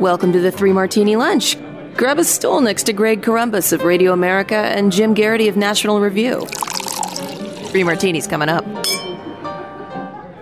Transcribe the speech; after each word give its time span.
Welcome 0.00 0.32
to 0.32 0.40
the 0.40 0.50
Three 0.50 0.72
Martini 0.72 1.14
Lunch. 1.14 1.56
Grab 1.96 2.18
a 2.18 2.24
stool 2.24 2.60
next 2.60 2.82
to 2.84 2.92
Greg 2.92 3.22
Corombos 3.22 3.72
of 3.72 3.84
Radio 3.84 4.12
America 4.12 4.56
and 4.56 4.90
Jim 4.90 5.14
Geraghty 5.14 5.46
of 5.46 5.56
National 5.56 6.00
Review. 6.00 6.44
Three 7.68 7.84
Martinis 7.84 8.26
coming 8.26 8.48
up. 8.48 8.64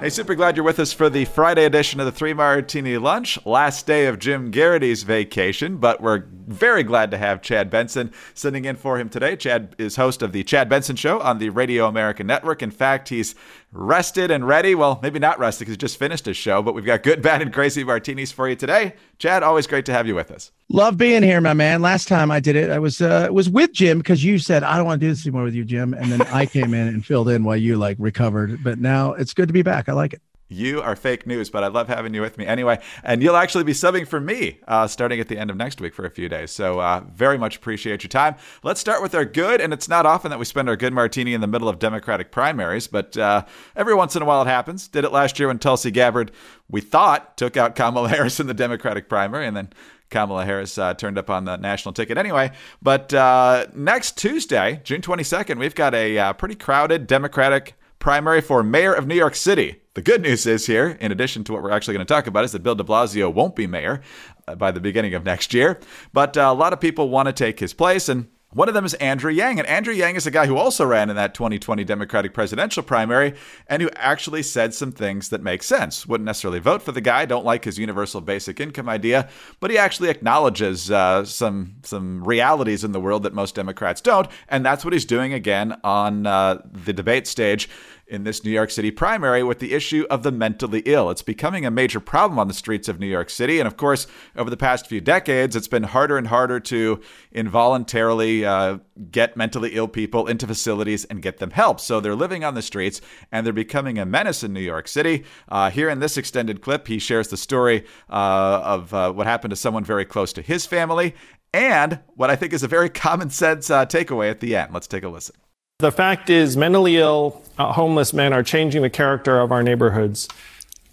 Hey, 0.00 0.08
super 0.08 0.34
glad 0.34 0.56
you're 0.56 0.64
with 0.64 0.80
us 0.80 0.92
for 0.92 1.10
the 1.10 1.26
Friday 1.26 1.66
edition 1.66 2.00
of 2.00 2.06
the 2.06 2.12
Three 2.12 2.32
Martini 2.32 2.96
Lunch, 2.96 3.38
last 3.44 3.86
day 3.86 4.06
of 4.06 4.18
Jim 4.18 4.50
Geraghty's 4.50 5.02
vacation, 5.02 5.76
but 5.76 6.00
we're 6.00 6.24
very 6.48 6.82
glad 6.82 7.10
to 7.12 7.18
have 7.18 7.40
Chad 7.42 7.70
Benson 7.70 8.10
sitting 8.34 8.64
in 8.64 8.74
for 8.74 8.98
him 8.98 9.08
today. 9.08 9.36
Chad 9.36 9.76
is 9.78 9.96
host 9.96 10.22
of 10.22 10.32
the 10.32 10.42
Chad 10.42 10.68
Benson 10.68 10.96
Show 10.96 11.20
on 11.20 11.38
the 11.38 11.50
Radio 11.50 11.86
America 11.86 12.24
Network. 12.24 12.62
In 12.62 12.70
fact, 12.70 13.10
he's 13.10 13.34
rested 13.72 14.30
and 14.30 14.46
ready. 14.46 14.74
Well, 14.74 15.00
maybe 15.02 15.18
not 15.18 15.38
rested 15.38 15.64
because 15.64 15.72
he 15.74 15.78
just 15.78 15.98
finished 15.98 16.26
his 16.26 16.36
show, 16.36 16.62
but 16.62 16.74
we've 16.74 16.84
got 16.84 17.02
good, 17.02 17.22
bad, 17.22 17.42
and 17.42 17.52
crazy 17.52 17.82
martinis 17.82 18.30
for 18.30 18.48
you 18.48 18.54
today. 18.54 18.94
Chad, 19.18 19.42
always 19.42 19.66
great 19.66 19.86
to 19.86 19.92
have 19.92 20.06
you 20.06 20.14
with 20.14 20.30
us. 20.30 20.52
Love 20.68 20.96
being 20.96 21.22
here, 21.22 21.40
my 21.40 21.54
man. 21.54 21.82
Last 21.82 22.06
time 22.06 22.30
I 22.30 22.40
did 22.40 22.56
it, 22.56 22.70
I 22.70 22.78
was 22.78 23.00
uh, 23.00 23.28
was 23.30 23.48
with 23.48 23.72
Jim 23.72 23.98
because 23.98 24.22
you 24.22 24.38
said 24.38 24.62
I 24.62 24.76
don't 24.76 24.86
want 24.86 25.00
to 25.00 25.06
do 25.06 25.10
this 25.10 25.26
anymore 25.26 25.44
with 25.44 25.54
you, 25.54 25.64
Jim, 25.64 25.94
and 25.94 26.12
then 26.12 26.22
I 26.22 26.46
came 26.46 26.74
in 26.74 26.88
and 26.88 27.04
filled 27.04 27.28
in 27.28 27.44
while 27.44 27.56
you 27.56 27.76
like 27.76 27.96
recovered. 27.98 28.62
But 28.62 28.78
now 28.78 29.12
it's 29.12 29.34
good 29.34 29.48
to 29.48 29.52
be 29.54 29.62
back. 29.62 29.88
I 29.88 29.92
like 29.92 30.12
it. 30.12 30.22
You 30.52 30.82
are 30.82 30.94
fake 30.94 31.26
news, 31.26 31.50
but 31.50 31.64
I 31.64 31.68
love 31.68 31.88
having 31.88 32.14
you 32.14 32.20
with 32.20 32.38
me 32.38 32.46
anyway. 32.46 32.78
And 33.02 33.22
you'll 33.22 33.36
actually 33.36 33.64
be 33.64 33.72
subbing 33.72 34.06
for 34.06 34.20
me 34.20 34.58
uh, 34.68 34.86
starting 34.86 35.18
at 35.20 35.28
the 35.28 35.38
end 35.38 35.50
of 35.50 35.56
next 35.56 35.80
week 35.80 35.94
for 35.94 36.04
a 36.04 36.10
few 36.10 36.28
days. 36.28 36.50
So, 36.50 36.80
uh, 36.80 37.02
very 37.12 37.38
much 37.38 37.56
appreciate 37.56 38.02
your 38.02 38.08
time. 38.08 38.36
Let's 38.62 38.80
start 38.80 39.02
with 39.02 39.14
our 39.14 39.24
good. 39.24 39.60
And 39.60 39.72
it's 39.72 39.88
not 39.88 40.06
often 40.06 40.30
that 40.30 40.38
we 40.38 40.44
spend 40.44 40.68
our 40.68 40.76
good 40.76 40.92
martini 40.92 41.34
in 41.34 41.40
the 41.40 41.46
middle 41.46 41.68
of 41.68 41.78
Democratic 41.78 42.30
primaries, 42.30 42.86
but 42.86 43.16
uh, 43.16 43.44
every 43.76 43.94
once 43.94 44.14
in 44.14 44.22
a 44.22 44.24
while 44.24 44.42
it 44.42 44.48
happens. 44.48 44.88
Did 44.88 45.04
it 45.04 45.12
last 45.12 45.38
year 45.38 45.48
when 45.48 45.58
Tulsi 45.58 45.90
Gabbard, 45.90 46.30
we 46.68 46.80
thought, 46.80 47.36
took 47.36 47.56
out 47.56 47.74
Kamala 47.74 48.08
Harris 48.08 48.40
in 48.40 48.46
the 48.46 48.54
Democratic 48.54 49.08
primary. 49.08 49.46
And 49.46 49.56
then 49.56 49.70
Kamala 50.12 50.44
Harris 50.44 50.78
uh, 50.78 50.94
turned 50.94 51.18
up 51.18 51.30
on 51.30 51.44
the 51.44 51.56
national 51.56 51.92
ticket 51.92 52.16
anyway. 52.18 52.52
But 52.80 53.12
uh, 53.12 53.66
next 53.74 54.16
Tuesday, 54.16 54.80
June 54.84 55.00
22nd, 55.00 55.58
we've 55.58 55.74
got 55.74 55.94
a 55.94 56.18
uh, 56.18 56.32
pretty 56.34 56.54
crowded 56.54 57.08
Democratic 57.08 57.74
primary 58.02 58.40
for 58.40 58.64
mayor 58.64 58.92
of 58.92 59.06
New 59.06 59.14
York 59.14 59.36
City. 59.36 59.80
The 59.94 60.02
good 60.02 60.22
news 60.22 60.44
is 60.44 60.66
here, 60.66 60.98
in 61.00 61.12
addition 61.12 61.44
to 61.44 61.52
what 61.52 61.62
we're 61.62 61.70
actually 61.70 61.94
going 61.94 62.04
to 62.04 62.12
talk 62.12 62.26
about, 62.26 62.44
is 62.44 62.50
that 62.50 62.64
Bill 62.64 62.74
de 62.74 62.82
Blasio 62.82 63.32
won't 63.32 63.54
be 63.54 63.68
mayor 63.68 64.02
uh, 64.48 64.56
by 64.56 64.72
the 64.72 64.80
beginning 64.80 65.14
of 65.14 65.24
next 65.24 65.54
year. 65.54 65.78
But 66.12 66.36
uh, 66.36 66.40
a 66.40 66.52
lot 66.52 66.72
of 66.72 66.80
people 66.80 67.10
want 67.10 67.28
to 67.28 67.32
take 67.32 67.60
his 67.60 67.72
place, 67.72 68.08
and 68.08 68.26
one 68.52 68.68
of 68.68 68.74
them 68.74 68.84
is 68.84 68.94
Andrew 68.94 69.30
Yang. 69.30 69.60
And 69.60 69.68
Andrew 69.68 69.94
Yang 69.94 70.16
is 70.16 70.26
a 70.26 70.30
guy 70.30 70.46
who 70.46 70.56
also 70.56 70.84
ran 70.84 71.10
in 71.10 71.16
that 71.16 71.34
2020 71.34 71.84
Democratic 71.84 72.34
presidential 72.34 72.82
primary 72.82 73.34
and 73.66 73.82
who 73.82 73.90
actually 73.96 74.42
said 74.42 74.74
some 74.74 74.92
things 74.92 75.30
that 75.30 75.42
make 75.42 75.62
sense. 75.62 76.06
Wouldn't 76.06 76.26
necessarily 76.26 76.60
vote 76.60 76.82
for 76.82 76.92
the 76.92 77.00
guy, 77.00 77.24
don't 77.24 77.44
like 77.44 77.64
his 77.64 77.78
universal 77.78 78.20
basic 78.20 78.60
income 78.60 78.88
idea, 78.88 79.28
but 79.60 79.70
he 79.70 79.78
actually 79.78 80.10
acknowledges 80.10 80.90
uh, 80.90 81.24
some, 81.24 81.76
some 81.82 82.22
realities 82.24 82.84
in 82.84 82.92
the 82.92 83.00
world 83.00 83.22
that 83.22 83.34
most 83.34 83.54
Democrats 83.54 84.00
don't. 84.00 84.28
And 84.48 84.64
that's 84.64 84.84
what 84.84 84.92
he's 84.92 85.06
doing 85.06 85.32
again 85.32 85.78
on 85.82 86.26
uh, 86.26 86.60
the 86.70 86.92
debate 86.92 87.26
stage 87.26 87.68
in 88.12 88.24
this 88.24 88.44
New 88.44 88.50
York 88.50 88.70
City 88.70 88.90
primary 88.90 89.42
with 89.42 89.58
the 89.58 89.72
issue 89.72 90.04
of 90.10 90.22
the 90.22 90.30
mentally 90.30 90.82
ill. 90.84 91.08
It's 91.08 91.22
becoming 91.22 91.64
a 91.64 91.70
major 91.70 91.98
problem 91.98 92.38
on 92.38 92.46
the 92.46 92.54
streets 92.54 92.86
of 92.86 93.00
New 93.00 93.06
York 93.06 93.30
City. 93.30 93.58
And 93.58 93.66
of 93.66 93.78
course, 93.78 94.06
over 94.36 94.50
the 94.50 94.56
past 94.56 94.86
few 94.86 95.00
decades, 95.00 95.56
it's 95.56 95.66
been 95.66 95.84
harder 95.84 96.18
and 96.18 96.26
harder 96.26 96.60
to 96.60 97.00
involuntarily 97.32 98.44
uh, 98.44 98.78
get 99.10 99.34
mentally 99.34 99.70
ill 99.72 99.88
people 99.88 100.26
into 100.26 100.46
facilities 100.46 101.06
and 101.06 101.22
get 101.22 101.38
them 101.38 101.52
help. 101.52 101.80
So 101.80 102.00
they're 102.00 102.14
living 102.14 102.44
on 102.44 102.54
the 102.54 102.60
streets 102.60 103.00
and 103.32 103.46
they're 103.46 103.52
becoming 103.54 103.98
a 103.98 104.04
menace 104.04 104.44
in 104.44 104.52
New 104.52 104.60
York 104.60 104.88
City. 104.88 105.24
Uh, 105.48 105.70
here 105.70 105.88
in 105.88 106.00
this 106.00 106.18
extended 106.18 106.60
clip, 106.60 106.88
he 106.88 106.98
shares 106.98 107.28
the 107.28 107.38
story 107.38 107.86
uh, 108.10 108.60
of 108.62 108.92
uh, 108.92 109.10
what 109.10 109.26
happened 109.26 109.50
to 109.50 109.56
someone 109.56 109.84
very 109.84 110.04
close 110.04 110.34
to 110.34 110.42
his 110.42 110.66
family 110.66 111.14
and 111.54 112.00
what 112.14 112.28
I 112.28 112.36
think 112.36 112.52
is 112.52 112.62
a 112.62 112.68
very 112.68 112.90
common 112.90 113.30
sense 113.30 113.70
uh, 113.70 113.86
takeaway 113.86 114.30
at 114.30 114.40
the 114.40 114.54
end. 114.54 114.74
Let's 114.74 114.86
take 114.86 115.02
a 115.02 115.08
listen. 115.08 115.36
The 115.78 115.90
fact 115.90 116.30
is, 116.30 116.56
mentally 116.56 116.98
ill, 116.98 117.41
uh, 117.58 117.72
homeless 117.72 118.12
men 118.12 118.32
are 118.32 118.42
changing 118.42 118.82
the 118.82 118.90
character 118.90 119.40
of 119.40 119.52
our 119.52 119.62
neighborhoods. 119.62 120.28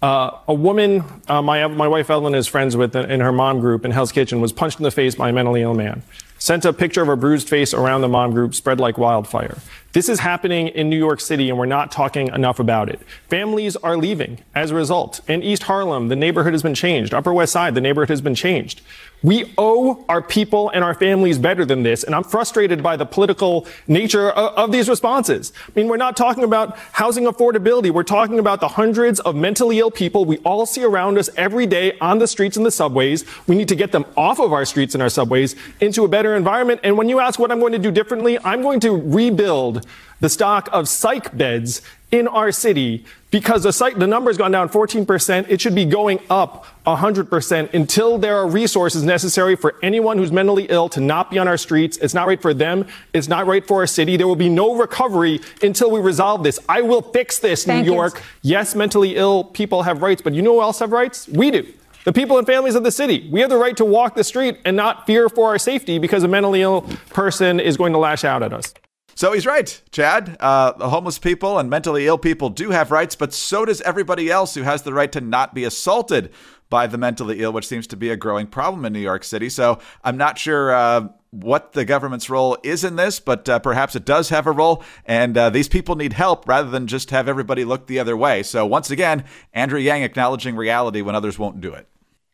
Uh, 0.02 0.38
a 0.48 0.54
woman, 0.54 1.04
uh, 1.28 1.42
my, 1.42 1.66
my 1.66 1.86
wife 1.86 2.08
Ellen 2.08 2.34
is 2.34 2.46
friends 2.46 2.76
with 2.76 2.96
in 2.96 3.20
her 3.20 3.32
mom 3.32 3.60
group 3.60 3.84
in 3.84 3.90
Hell's 3.90 4.12
Kitchen, 4.12 4.40
was 4.40 4.52
punched 4.52 4.78
in 4.78 4.84
the 4.84 4.90
face 4.90 5.14
by 5.14 5.28
a 5.28 5.32
mentally 5.32 5.62
ill 5.62 5.74
man. 5.74 6.02
Sent 6.38 6.64
a 6.64 6.72
picture 6.72 7.02
of 7.02 7.06
her 7.06 7.16
bruised 7.16 7.50
face 7.50 7.74
around 7.74 8.00
the 8.00 8.08
mom 8.08 8.32
group, 8.32 8.54
spread 8.54 8.80
like 8.80 8.96
wildfire. 8.96 9.58
This 9.92 10.08
is 10.08 10.20
happening 10.20 10.68
in 10.68 10.88
New 10.88 10.96
York 10.96 11.20
City, 11.20 11.48
and 11.48 11.58
we're 11.58 11.66
not 11.66 11.90
talking 11.90 12.28
enough 12.28 12.60
about 12.60 12.88
it. 12.88 13.00
Families 13.28 13.74
are 13.74 13.96
leaving 13.96 14.38
as 14.54 14.70
a 14.70 14.76
result. 14.76 15.20
In 15.28 15.42
East 15.42 15.64
Harlem, 15.64 16.06
the 16.06 16.14
neighborhood 16.14 16.52
has 16.52 16.62
been 16.62 16.76
changed. 16.76 17.12
Upper 17.12 17.34
West 17.34 17.50
Side, 17.52 17.74
the 17.74 17.80
neighborhood 17.80 18.10
has 18.10 18.20
been 18.20 18.36
changed. 18.36 18.82
We 19.22 19.52
owe 19.58 20.02
our 20.08 20.22
people 20.22 20.70
and 20.70 20.82
our 20.82 20.94
families 20.94 21.38
better 21.38 21.66
than 21.66 21.82
this, 21.82 22.04
and 22.04 22.14
I'm 22.14 22.24
frustrated 22.24 22.82
by 22.82 22.96
the 22.96 23.04
political 23.04 23.66
nature 23.86 24.30
of, 24.30 24.54
of, 24.54 24.72
these 24.72 24.88
responses. 24.88 25.52
I 25.68 25.72
mean, 25.74 25.88
we're 25.88 25.98
not 25.98 26.16
talking 26.16 26.42
about 26.42 26.78
housing 26.92 27.24
affordability. 27.24 27.90
We're 27.90 28.02
talking 28.02 28.38
about 28.38 28.60
the 28.60 28.68
hundreds 28.68 29.20
of 29.20 29.36
mentally 29.36 29.78
ill 29.78 29.90
people 29.90 30.24
we 30.24 30.38
all 30.38 30.64
see 30.64 30.84
around 30.84 31.18
us 31.18 31.28
every 31.36 31.66
day 31.66 31.98
on 31.98 32.18
the 32.18 32.26
streets 32.26 32.56
and 32.56 32.64
the 32.64 32.70
subways. 32.70 33.26
We 33.46 33.56
need 33.56 33.68
to 33.68 33.76
get 33.76 33.92
them 33.92 34.06
off 34.16 34.40
of 34.40 34.54
our 34.54 34.64
streets 34.64 34.94
and 34.94 35.02
our 35.02 35.10
subways 35.10 35.54
into 35.80 36.04
a 36.04 36.08
better 36.08 36.34
environment. 36.34 36.80
And 36.82 36.96
when 36.96 37.10
you 37.10 37.20
ask 37.20 37.38
what 37.38 37.52
I'm 37.52 37.60
going 37.60 37.72
to 37.72 37.78
do 37.78 37.90
differently, 37.90 38.38
I'm 38.42 38.62
going 38.62 38.80
to 38.80 38.96
rebuild 38.96 39.79
the 40.20 40.28
stock 40.28 40.68
of 40.72 40.88
psych 40.88 41.36
beds 41.36 41.82
in 42.10 42.26
our 42.28 42.50
city 42.50 43.04
because 43.30 43.62
the, 43.62 43.72
psych, 43.72 43.96
the 43.96 44.06
number 44.06 44.30
has 44.30 44.36
gone 44.36 44.50
down 44.50 44.68
14%. 44.68 45.46
It 45.48 45.60
should 45.60 45.74
be 45.74 45.84
going 45.84 46.18
up 46.28 46.66
100% 46.84 47.72
until 47.72 48.18
there 48.18 48.36
are 48.36 48.48
resources 48.48 49.04
necessary 49.04 49.54
for 49.54 49.76
anyone 49.82 50.18
who's 50.18 50.32
mentally 50.32 50.66
ill 50.68 50.88
to 50.88 51.00
not 51.00 51.30
be 51.30 51.38
on 51.38 51.46
our 51.46 51.56
streets. 51.56 51.96
It's 51.98 52.14
not 52.14 52.26
right 52.26 52.42
for 52.42 52.52
them. 52.52 52.86
It's 53.12 53.28
not 53.28 53.46
right 53.46 53.64
for 53.64 53.80
our 53.80 53.86
city. 53.86 54.16
There 54.16 54.26
will 54.26 54.34
be 54.34 54.48
no 54.48 54.74
recovery 54.74 55.40
until 55.62 55.90
we 55.92 56.00
resolve 56.00 56.42
this. 56.42 56.58
I 56.68 56.82
will 56.82 57.02
fix 57.02 57.38
this, 57.38 57.64
Thank 57.64 57.86
New 57.86 57.92
York. 57.92 58.16
You. 58.16 58.50
Yes, 58.50 58.74
mentally 58.74 59.16
ill 59.16 59.44
people 59.44 59.84
have 59.84 60.02
rights, 60.02 60.20
but 60.20 60.34
you 60.34 60.42
know 60.42 60.54
who 60.54 60.62
else 60.62 60.80
have 60.80 60.90
rights? 60.90 61.28
We 61.28 61.52
do. 61.52 61.72
The 62.04 62.12
people 62.12 62.38
and 62.38 62.46
families 62.46 62.74
of 62.74 62.82
the 62.82 62.90
city. 62.90 63.28
We 63.30 63.40
have 63.40 63.50
the 63.50 63.58
right 63.58 63.76
to 63.76 63.84
walk 63.84 64.16
the 64.16 64.24
street 64.24 64.58
and 64.64 64.76
not 64.76 65.06
fear 65.06 65.28
for 65.28 65.48
our 65.48 65.58
safety 65.58 65.98
because 65.98 66.24
a 66.24 66.28
mentally 66.28 66.62
ill 66.62 66.82
person 67.10 67.60
is 67.60 67.76
going 67.76 67.92
to 67.92 67.98
lash 67.98 68.24
out 68.24 68.42
at 68.42 68.52
us. 68.52 68.74
So 69.20 69.32
he's 69.34 69.44
right, 69.44 69.82
Chad. 69.92 70.38
Uh, 70.40 70.72
the 70.72 70.88
homeless 70.88 71.18
people 71.18 71.58
and 71.58 71.68
mentally 71.68 72.06
ill 72.06 72.16
people 72.16 72.48
do 72.48 72.70
have 72.70 72.90
rights, 72.90 73.14
but 73.14 73.34
so 73.34 73.66
does 73.66 73.82
everybody 73.82 74.30
else 74.30 74.54
who 74.54 74.62
has 74.62 74.80
the 74.80 74.94
right 74.94 75.12
to 75.12 75.20
not 75.20 75.54
be 75.54 75.64
assaulted 75.64 76.32
by 76.70 76.86
the 76.86 76.96
mentally 76.96 77.42
ill, 77.42 77.52
which 77.52 77.66
seems 77.66 77.86
to 77.88 77.98
be 77.98 78.08
a 78.08 78.16
growing 78.16 78.46
problem 78.46 78.82
in 78.86 78.94
New 78.94 78.98
York 78.98 79.22
City. 79.22 79.50
So 79.50 79.78
I'm 80.02 80.16
not 80.16 80.38
sure. 80.38 80.72
Uh, 80.72 81.08
what 81.32 81.74
the 81.74 81.84
government's 81.84 82.30
role 82.30 82.56
is 82.62 82.82
in 82.82 82.96
this, 82.96 83.20
but 83.20 83.46
uh, 83.46 83.58
perhaps 83.58 83.94
it 83.94 84.06
does 84.06 84.30
have 84.30 84.46
a 84.46 84.52
role, 84.52 84.82
and 85.04 85.36
uh, 85.36 85.50
these 85.50 85.68
people 85.68 85.96
need 85.96 86.14
help 86.14 86.48
rather 86.48 86.70
than 86.70 86.86
just 86.86 87.10
have 87.10 87.28
everybody 87.28 87.66
look 87.66 87.88
the 87.88 87.98
other 87.98 88.16
way. 88.16 88.42
So, 88.42 88.64
once 88.64 88.90
again, 88.90 89.24
Andrew 89.52 89.78
Yang 89.78 90.02
acknowledging 90.04 90.56
reality 90.56 91.02
when 91.02 91.14
others 91.14 91.38
won't 91.38 91.60
do 91.60 91.74
it. 91.74 91.86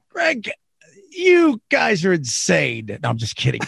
Greg, 0.08 0.53
you 1.10 1.60
guys 1.68 2.04
are 2.04 2.12
insane. 2.12 2.97
No, 3.03 3.08
I'm 3.08 3.18
just 3.18 3.34
kidding. 3.34 3.60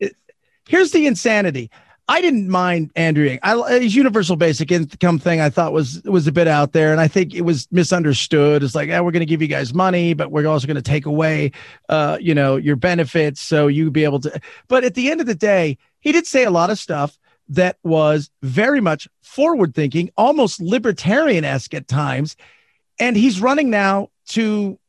Here's 0.68 0.90
the 0.90 1.06
insanity. 1.06 1.70
I 2.10 2.20
didn't 2.20 2.48
mind 2.48 2.90
Andrew. 2.96 3.38
I, 3.40 3.78
his 3.78 3.94
universal 3.94 4.34
basic 4.34 4.72
income 4.72 5.20
thing 5.20 5.40
I 5.40 5.48
thought 5.48 5.72
was 5.72 6.02
was 6.02 6.26
a 6.26 6.32
bit 6.32 6.48
out 6.48 6.72
there, 6.72 6.90
and 6.90 7.00
I 7.00 7.06
think 7.06 7.36
it 7.36 7.42
was 7.42 7.68
misunderstood. 7.70 8.64
It's 8.64 8.74
like, 8.74 8.88
yeah, 8.88 9.00
we're 9.00 9.12
going 9.12 9.20
to 9.20 9.26
give 9.26 9.40
you 9.40 9.46
guys 9.46 9.72
money, 9.72 10.12
but 10.12 10.32
we're 10.32 10.48
also 10.48 10.66
going 10.66 10.74
to 10.74 10.82
take 10.82 11.06
away, 11.06 11.52
uh, 11.88 12.18
you 12.20 12.34
know, 12.34 12.56
your 12.56 12.74
benefits, 12.74 13.40
so 13.40 13.68
you 13.68 13.92
be 13.92 14.02
able 14.02 14.18
to. 14.22 14.40
But 14.66 14.82
at 14.82 14.94
the 14.94 15.08
end 15.08 15.20
of 15.20 15.28
the 15.28 15.36
day, 15.36 15.78
he 16.00 16.10
did 16.10 16.26
say 16.26 16.42
a 16.42 16.50
lot 16.50 16.68
of 16.68 16.80
stuff 16.80 17.16
that 17.50 17.78
was 17.84 18.28
very 18.42 18.80
much 18.80 19.06
forward 19.22 19.76
thinking, 19.76 20.10
almost 20.16 20.60
libertarian 20.60 21.44
esque 21.44 21.74
at 21.74 21.86
times, 21.86 22.34
and 22.98 23.16
he's 23.16 23.40
running 23.40 23.70
now 23.70 24.08
to 24.30 24.80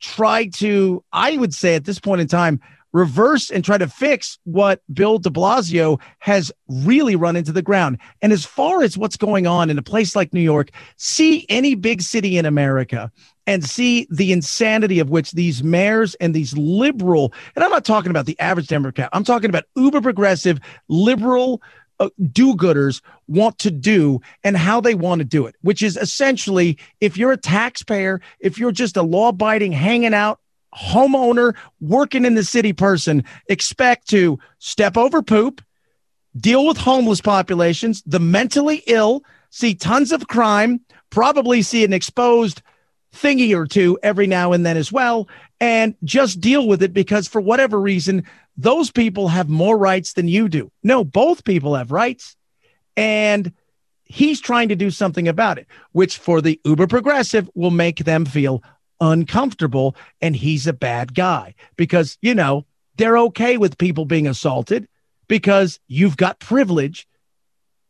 try 0.00 0.46
to, 0.46 1.04
I 1.12 1.36
would 1.36 1.52
say, 1.52 1.74
at 1.74 1.84
this 1.84 2.00
point 2.00 2.22
in 2.22 2.28
time 2.28 2.62
reverse 2.92 3.50
and 3.50 3.64
try 3.64 3.78
to 3.78 3.88
fix 3.88 4.38
what 4.44 4.82
Bill 4.92 5.18
de 5.18 5.30
Blasio 5.30 6.00
has 6.18 6.52
really 6.68 7.16
run 7.16 7.36
into 7.36 7.52
the 7.52 7.62
ground. 7.62 7.98
And 8.20 8.32
as 8.32 8.44
far 8.44 8.82
as 8.82 8.98
what's 8.98 9.16
going 9.16 9.46
on 9.46 9.70
in 9.70 9.78
a 9.78 9.82
place 9.82 10.14
like 10.14 10.32
New 10.32 10.40
York, 10.40 10.70
see 10.96 11.46
any 11.48 11.74
big 11.74 12.02
city 12.02 12.38
in 12.38 12.46
America 12.46 13.10
and 13.46 13.64
see 13.64 14.06
the 14.10 14.32
insanity 14.32 14.98
of 14.98 15.10
which 15.10 15.32
these 15.32 15.64
mayors 15.64 16.14
and 16.16 16.34
these 16.34 16.56
liberal, 16.56 17.32
and 17.56 17.64
I'm 17.64 17.70
not 17.70 17.84
talking 17.84 18.10
about 18.10 18.26
the 18.26 18.38
average 18.38 18.68
Democrat, 18.68 19.08
I'm 19.12 19.24
talking 19.24 19.50
about 19.50 19.64
uber 19.74 20.00
progressive, 20.00 20.60
liberal. 20.88 21.62
Uh, 22.00 22.08
do 22.32 22.56
gooders 22.56 23.00
want 23.28 23.56
to 23.60 23.70
do 23.70 24.20
and 24.42 24.56
how 24.56 24.80
they 24.80 24.94
want 24.94 25.20
to 25.20 25.24
do 25.24 25.46
it, 25.46 25.54
which 25.60 25.82
is 25.82 25.96
essentially 25.96 26.76
if 27.00 27.16
you're 27.16 27.30
a 27.30 27.36
taxpayer, 27.36 28.20
if 28.40 28.58
you're 28.58 28.72
just 28.72 28.96
a 28.96 29.02
law 29.02 29.28
abiding, 29.28 29.70
hanging 29.70 30.12
out 30.12 30.40
homeowner 30.74 31.54
working 31.80 32.24
in 32.24 32.34
the 32.34 32.44
city 32.44 32.72
person 32.72 33.24
expect 33.48 34.08
to 34.08 34.38
step 34.58 34.96
over 34.96 35.22
poop, 35.22 35.62
deal 36.36 36.66
with 36.66 36.76
homeless 36.76 37.20
populations, 37.20 38.02
the 38.06 38.20
mentally 38.20 38.82
ill, 38.86 39.22
see 39.50 39.74
tons 39.74 40.12
of 40.12 40.28
crime, 40.28 40.80
probably 41.10 41.62
see 41.62 41.84
an 41.84 41.92
exposed 41.92 42.62
thingy 43.14 43.54
or 43.54 43.66
two 43.66 43.98
every 44.02 44.26
now 44.26 44.52
and 44.52 44.64
then 44.64 44.76
as 44.76 44.90
well, 44.90 45.28
and 45.60 45.94
just 46.02 46.40
deal 46.40 46.66
with 46.66 46.82
it 46.82 46.94
because 46.94 47.28
for 47.28 47.40
whatever 47.40 47.78
reason, 47.80 48.24
those 48.56 48.90
people 48.90 49.28
have 49.28 49.48
more 49.48 49.76
rights 49.76 50.14
than 50.14 50.28
you 50.28 50.48
do. 50.48 50.70
No, 50.82 51.04
both 51.04 51.44
people 51.44 51.74
have 51.74 51.92
rights. 51.92 52.36
And 52.96 53.52
he's 54.04 54.40
trying 54.40 54.68
to 54.68 54.76
do 54.76 54.90
something 54.90 55.28
about 55.28 55.58
it, 55.58 55.66
which 55.92 56.18
for 56.18 56.40
the 56.40 56.60
uber 56.64 56.86
progressive 56.86 57.48
will 57.54 57.70
make 57.70 58.04
them 58.04 58.24
feel 58.24 58.62
uncomfortable. 59.02 59.94
And 60.22 60.34
he's 60.34 60.66
a 60.66 60.72
bad 60.72 61.14
guy 61.14 61.54
because, 61.76 62.16
you 62.22 62.34
know, 62.34 62.64
they're 62.96 63.18
okay 63.18 63.58
with 63.58 63.76
people 63.76 64.06
being 64.06 64.26
assaulted 64.26 64.88
because 65.28 65.78
you've 65.88 66.16
got 66.16 66.40
privilege 66.40 67.06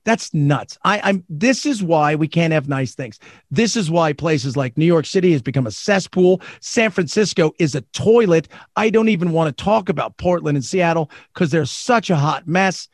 that's 0.04 0.34
nuts. 0.34 0.78
I, 0.84 1.00
I'm. 1.02 1.24
This 1.28 1.64
is 1.64 1.82
why 1.82 2.14
we 2.16 2.26
can't 2.26 2.52
have 2.52 2.68
nice 2.68 2.94
things. 2.94 3.20
This 3.50 3.76
is 3.76 3.90
why 3.90 4.12
places 4.12 4.56
like 4.56 4.76
New 4.76 4.86
York 4.86 5.06
City 5.06 5.32
has 5.32 5.42
become 5.42 5.66
a 5.66 5.70
cesspool. 5.70 6.40
San 6.60 6.90
Francisco 6.90 7.52
is 7.58 7.74
a 7.74 7.82
toilet. 7.92 8.48
I 8.74 8.90
don't 8.90 9.08
even 9.08 9.30
want 9.30 9.56
to 9.56 9.64
talk 9.64 9.88
about 9.88 10.16
Portland 10.16 10.56
and 10.56 10.64
Seattle 10.64 11.10
because 11.32 11.50
they're 11.50 11.64
such 11.66 12.10
a 12.10 12.16
hot 12.16 12.48
mess. 12.48 12.88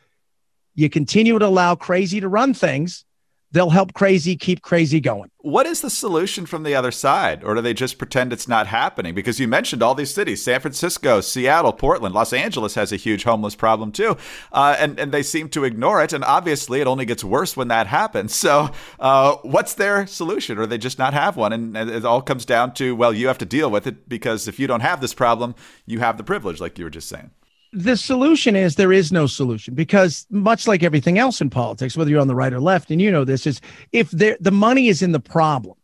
You 0.75 0.91
continue 0.91 1.39
to 1.39 1.47
allow 1.47 1.75
crazy 1.75 2.21
to 2.21 2.29
run 2.29 2.53
things, 2.53 3.05
they'll 3.53 3.71
help 3.71 3.95
crazy 3.95 4.37
keep 4.37 4.63
crazy 4.63 5.01
going. 5.01 5.31
What 5.39 5.67
is 5.67 5.81
the 5.81 5.89
solution 5.89 6.45
from 6.45 6.65
the 6.65 6.75
other 6.75 6.91
side? 6.91 7.43
Or 7.43 7.55
do 7.55 7.63
they 7.63 7.73
just 7.73 7.97
pretend 7.97 8.33
it's 8.33 8.49
not 8.49 8.67
happening? 8.67 9.15
Because 9.15 9.41
you 9.41 9.49
mentioned 9.49 9.83
all 9.83 9.95
these 9.95 10.13
cities 10.13 10.45
San 10.45 10.61
Francisco, 10.61 11.21
Seattle, 11.21 11.73
Portland, 11.73 12.15
Los 12.15 12.33
Angeles 12.33 12.75
has 12.75 12.93
a 12.93 12.97
huge 12.97 13.25
homeless 13.25 13.55
problem 13.55 13.93
too. 13.93 14.17
Uh, 14.53 14.77
and, 14.79 14.99
and 14.99 15.13
they 15.13 15.23
seem 15.23 15.49
to 15.51 15.65
ignore 15.65 16.03
it. 16.03 16.13
And 16.13 16.25
obviously, 16.25 16.81
it 16.81 16.87
only 16.87 17.07
gets 17.07 17.25
worse 17.25 17.57
when 17.57 17.69
that 17.69 17.87
happens. 17.87 18.35
So, 18.35 18.71
uh, 19.01 19.37
what's 19.43 19.75
their 19.75 20.07
solution? 20.07 20.59
Or 20.59 20.67
they 20.67 20.79
just 20.79 20.99
not 20.99 21.15
have 21.15 21.37
one? 21.37 21.53
And 21.53 21.77
it 21.77 22.05
all 22.05 22.23
comes 22.23 22.45
down 22.45 22.75
to, 22.75 22.95
well, 22.95 23.13
you 23.13 23.29
have 23.29 23.39
to 23.39 23.47
deal 23.47 23.71
with 23.71 23.87
it 23.87 24.09
because 24.09 24.49
if 24.49 24.59
you 24.59 24.67
don't 24.67 24.81
have 24.81 25.01
this 25.01 25.15
problem, 25.15 25.55
you 25.87 26.01
have 26.01 26.19
the 26.19 26.25
privilege, 26.25 26.61
like 26.61 26.79
you 26.79 26.85
were 26.85 26.91
just 26.91 27.09
saying 27.09 27.31
the 27.73 27.97
solution 27.97 28.57
is 28.57 28.75
there 28.75 28.93
is 28.93 29.13
no 29.13 29.27
solution 29.27 29.75
because 29.75 30.27
much 30.31 30.67
like 30.67 30.83
everything 30.83 31.19
else 31.19 31.41
in 31.41 31.51
politics 31.51 31.97
whether 31.97 32.11
you're 32.11 32.21
on 32.21 32.29
the 32.29 32.35
right 32.35 32.53
or 32.53 32.61
left 32.61 32.91
and 32.91 33.01
you 33.01 33.11
know 33.11 33.25
this 33.25 33.47
is 33.47 33.61
if 33.93 34.11
there 34.11 34.37
the 34.41 34.51
money 34.51 34.89
is 34.89 35.03
in 35.03 35.13
the 35.13 35.21
problem. 35.21 35.77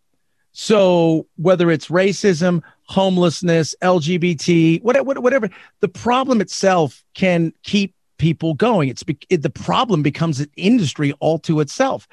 So 0.52 1.26
whether 1.36 1.70
it's 1.70 1.88
racism 1.88 2.62
homelessness 2.86 3.74
lgbt 3.82 4.82
whatever 4.82 5.20
whatever 5.20 5.50
the 5.80 5.88
problem 5.88 6.40
itself 6.40 7.04
can 7.14 7.52
keep 7.62 7.94
people 8.18 8.54
going. 8.54 8.88
It's 8.88 9.04
it, 9.28 9.42
the 9.42 9.50
problem 9.50 10.02
becomes 10.02 10.40
an 10.40 10.50
industry 10.56 11.12
all 11.20 11.38
to 11.40 11.60
itself. 11.60 12.08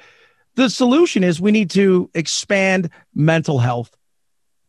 The 0.54 0.68
solution 0.68 1.24
is 1.24 1.40
we 1.40 1.52
need 1.52 1.70
to 1.70 2.10
expand 2.14 2.90
mental 3.14 3.58
health 3.58 3.96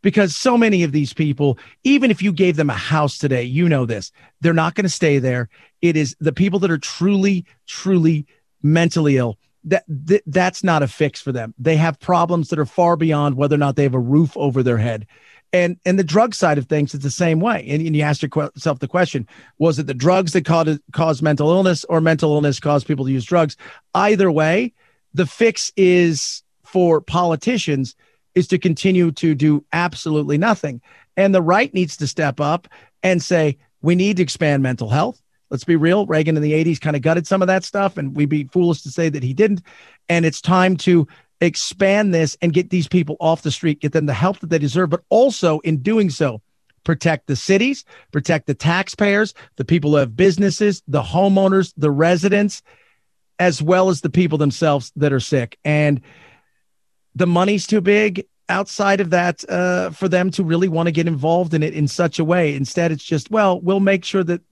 because 0.04 0.36
so 0.36 0.58
many 0.58 0.82
of 0.82 0.92
these 0.92 1.14
people, 1.14 1.58
even 1.82 2.10
if 2.10 2.22
you 2.22 2.30
gave 2.30 2.56
them 2.56 2.68
a 2.68 2.74
house 2.74 3.16
today, 3.16 3.42
you 3.42 3.70
know 3.70 3.86
this, 3.86 4.12
they're 4.42 4.52
not 4.52 4.74
going 4.74 4.84
to 4.84 4.90
stay 4.90 5.18
there. 5.18 5.48
It 5.80 5.96
is 5.96 6.14
the 6.20 6.32
people 6.32 6.58
that 6.60 6.70
are 6.70 6.78
truly, 6.78 7.46
truly 7.66 8.26
mentally 8.62 9.16
ill. 9.16 9.38
That, 9.64 9.84
that 9.88 10.22
that's 10.26 10.62
not 10.62 10.82
a 10.82 10.88
fix 10.88 11.22
for 11.22 11.32
them. 11.32 11.54
They 11.58 11.76
have 11.76 11.98
problems 11.98 12.50
that 12.50 12.58
are 12.58 12.66
far 12.66 12.96
beyond 12.96 13.36
whether 13.36 13.54
or 13.54 13.58
not 13.58 13.76
they 13.76 13.84
have 13.84 13.94
a 13.94 13.98
roof 13.98 14.36
over 14.36 14.62
their 14.62 14.76
head. 14.76 15.06
And 15.54 15.78
and 15.86 15.98
the 15.98 16.04
drug 16.04 16.34
side 16.34 16.58
of 16.58 16.66
things 16.66 16.92
is 16.92 17.00
the 17.00 17.10
same 17.10 17.40
way. 17.40 17.64
And, 17.70 17.86
and 17.86 17.96
you 17.96 18.02
ask 18.02 18.22
yourself 18.22 18.80
the 18.80 18.88
question: 18.88 19.26
Was 19.58 19.78
it 19.78 19.86
the 19.86 19.94
drugs 19.94 20.32
that 20.32 20.44
caused 20.44 20.80
caused 20.92 21.22
mental 21.22 21.50
illness, 21.50 21.84
or 21.84 22.02
mental 22.02 22.34
illness 22.34 22.60
caused 22.60 22.86
people 22.86 23.06
to 23.06 23.12
use 23.12 23.24
drugs? 23.24 23.56
Either 23.94 24.30
way, 24.30 24.74
the 25.14 25.24
fix 25.24 25.72
is 25.76 26.42
for 26.64 27.00
politicians 27.00 27.94
is 28.34 28.48
to 28.48 28.58
continue 28.58 29.12
to 29.12 29.34
do 29.34 29.64
absolutely 29.72 30.38
nothing. 30.38 30.80
And 31.16 31.34
the 31.34 31.42
right 31.42 31.72
needs 31.72 31.96
to 31.98 32.06
step 32.06 32.40
up 32.40 32.68
and 33.02 33.22
say, 33.22 33.58
we 33.82 33.94
need 33.94 34.16
to 34.16 34.22
expand 34.22 34.62
mental 34.62 34.88
health. 34.88 35.20
Let's 35.50 35.64
be 35.64 35.76
real. 35.76 36.06
Reagan 36.06 36.36
in 36.36 36.42
the 36.42 36.52
80s 36.52 36.80
kind 36.80 36.96
of 36.96 37.02
gutted 37.02 37.26
some 37.26 37.42
of 37.42 37.48
that 37.48 37.64
stuff, 37.64 37.96
and 37.96 38.16
we'd 38.16 38.28
be 38.28 38.44
foolish 38.44 38.82
to 38.82 38.90
say 38.90 39.08
that 39.08 39.22
he 39.22 39.34
didn't. 39.34 39.62
And 40.08 40.24
it's 40.24 40.40
time 40.40 40.76
to 40.78 41.06
expand 41.40 42.14
this 42.14 42.36
and 42.40 42.52
get 42.52 42.70
these 42.70 42.88
people 42.88 43.16
off 43.20 43.42
the 43.42 43.50
street, 43.50 43.80
get 43.80 43.92
them 43.92 44.06
the 44.06 44.14
help 44.14 44.40
that 44.40 44.48
they 44.50 44.58
deserve, 44.58 44.90
but 44.90 45.02
also 45.10 45.60
in 45.60 45.82
doing 45.82 46.10
so, 46.10 46.40
protect 46.82 47.26
the 47.26 47.36
cities, 47.36 47.84
protect 48.10 48.46
the 48.46 48.54
taxpayers, 48.54 49.34
the 49.56 49.64
people 49.64 49.90
who 49.90 49.96
have 49.96 50.16
businesses, 50.16 50.82
the 50.88 51.02
homeowners, 51.02 51.72
the 51.76 51.90
residents, 51.90 52.62
as 53.38 53.60
well 53.60 53.88
as 53.88 54.00
the 54.00 54.10
people 54.10 54.38
themselves 54.38 54.92
that 54.96 55.12
are 55.12 55.20
sick. 55.20 55.58
And 55.64 56.00
the 57.14 57.26
money's 57.26 57.66
too 57.66 57.80
big 57.80 58.26
outside 58.48 59.00
of 59.00 59.10
that 59.10 59.48
uh, 59.48 59.90
for 59.90 60.08
them 60.08 60.30
to 60.32 60.44
really 60.44 60.68
want 60.68 60.86
to 60.86 60.92
get 60.92 61.06
involved 61.06 61.54
in 61.54 61.62
it 61.62 61.74
in 61.74 61.88
such 61.88 62.18
a 62.18 62.24
way. 62.24 62.54
Instead, 62.54 62.92
it's 62.92 63.04
just, 63.04 63.30
well, 63.30 63.60
we'll 63.60 63.80
make 63.80 64.04
sure 64.04 64.24
that 64.24 64.42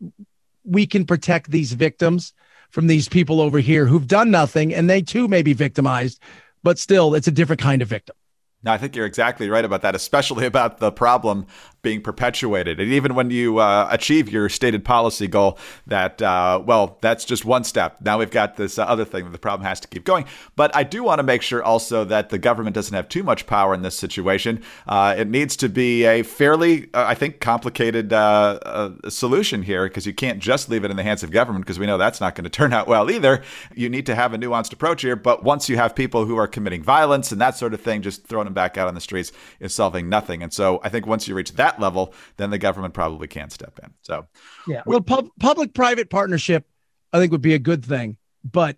we 0.65 0.87
can 0.87 1.05
protect 1.05 1.51
these 1.51 1.73
victims 1.73 2.33
from 2.71 2.87
these 2.87 3.09
people 3.09 3.41
over 3.41 3.59
here 3.59 3.87
who've 3.87 4.07
done 4.07 4.31
nothing 4.31 4.75
and 4.75 4.89
they 4.89 5.03
too 5.03 5.29
may 5.29 5.43
be 5.43 5.53
victimized, 5.53 6.21
but 6.63 6.79
still, 6.79 7.15
it's 7.15 7.29
a 7.29 7.33
different 7.33 7.61
kind 7.61 7.83
of 7.83 7.89
victim. 7.89 8.17
No, 8.65 8.73
I 8.73 8.79
think 8.79 8.95
you're 8.95 9.07
exactly 9.07 9.49
right 9.51 9.65
about 9.65 9.83
that, 9.83 9.95
especially 9.95 10.47
about 10.53 10.79
the 10.79 10.93
problem 10.93 11.47
being 11.83 12.01
perpetuated. 12.01 12.79
And 12.79 12.93
even 12.93 13.17
when 13.17 13.31
you 13.31 13.59
uh, 13.59 13.89
achieve 13.91 14.31
your 14.31 14.49
stated 14.49 14.85
policy 14.85 15.27
goal, 15.27 15.59
that, 15.89 16.23
uh, 16.23 16.63
well, 16.65 16.97
that's 17.01 17.25
just 17.25 17.45
one 17.45 17.65
step. 17.65 18.01
Now 18.01 18.19
we've 18.19 18.31
got 18.31 18.57
this 18.57 18.79
uh, 18.79 18.85
other 18.85 19.05
thing 19.05 19.25
that 19.25 19.33
the 19.33 19.39
problem 19.39 19.67
has 19.67 19.81
to 19.81 19.89
keep 19.89 20.05
going. 20.05 20.27
But 20.55 20.75
I 20.77 20.85
do 20.85 21.03
want 21.03 21.19
to 21.19 21.25
make 21.25 21.43
sure 21.43 21.63
also 21.63 22.05
that 22.05 22.31
the 22.31 22.39
government 22.39 22.75
doesn't 22.75 22.95
have 22.95 23.09
too 23.09 23.25
much 23.25 23.47
power 23.47 23.75
in 23.75 23.83
this 23.83 23.97
situation. 23.97 24.63
Uh, 24.87 25.17
it 25.19 25.29
needs 25.29 25.57
to 25.57 25.69
be 25.69 26.05
a 26.05 26.23
fairly, 26.23 26.89
uh, 26.95 27.05
I 27.05 27.15
think, 27.15 27.41
complicated 27.41 28.13
uh, 28.13 28.93
solution 29.09 29.63
here 29.63 29.89
because 29.89 30.07
you 30.07 30.15
can't 30.15 30.39
just 30.39 30.69
leave 30.69 30.85
it 30.85 30.91
in 30.93 30.97
the 30.97 31.03
hands 31.03 31.25
of 31.25 31.33
government 31.33 31.65
because 31.65 31.81
we 31.81 31.87
know 31.87 31.99
that's 31.99 32.21
not 32.21 32.37
going 32.37 32.45
to 32.51 32.51
turn 32.51 32.73
out 32.73 32.87
well 32.87 33.11
either. 33.11 33.43
You 33.75 33.89
need 33.89 34.07
to 34.07 34.15
have 34.15 34.33
a 34.33 34.39
nuanced 34.39 34.73
approach 34.73 35.03
here. 35.03 35.17
But 35.17 35.43
once 35.43 35.69
you 35.69 35.77
have 35.77 35.97
people 35.97 36.27
who 36.27 36.37
are 36.37 36.47
committing 36.47 36.85
violence 36.85 37.33
and 37.33 37.41
that 37.41 37.57
sort 37.57 37.75
of 37.75 37.81
thing, 37.81 38.03
just 38.03 38.25
throwing 38.25 38.52
them 38.53 38.63
back 38.63 38.77
out 38.79 38.89
on 38.89 38.95
the 38.95 39.01
streets 39.01 39.33
is 39.59 39.75
solving 39.75 40.09
nothing. 40.09 40.43
And 40.43 40.53
so 40.53 40.81
I 40.85 40.89
think 40.89 41.07
once 41.07 41.27
you 41.27 41.35
reach 41.35 41.53
that 41.55 41.73
that 41.73 41.81
level, 41.81 42.15
then 42.37 42.51
the 42.51 42.59
government 42.59 42.95
probably 42.95 43.29
can't 43.29 43.53
step 43.53 43.79
in. 43.83 43.93
So, 44.03 44.27
yeah, 44.67 44.83
well, 44.87 45.01
pub- 45.01 45.31
public 45.39 45.75
private 45.75 46.11
partnership, 46.11 46.67
I 47.13 47.19
think, 47.19 47.33
would 47.33 47.43
be 47.43 47.55
a 47.55 47.59
good 47.59 47.85
thing. 47.85 48.17
But 48.45 48.77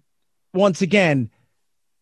once 0.53 0.83
again, 0.83 1.31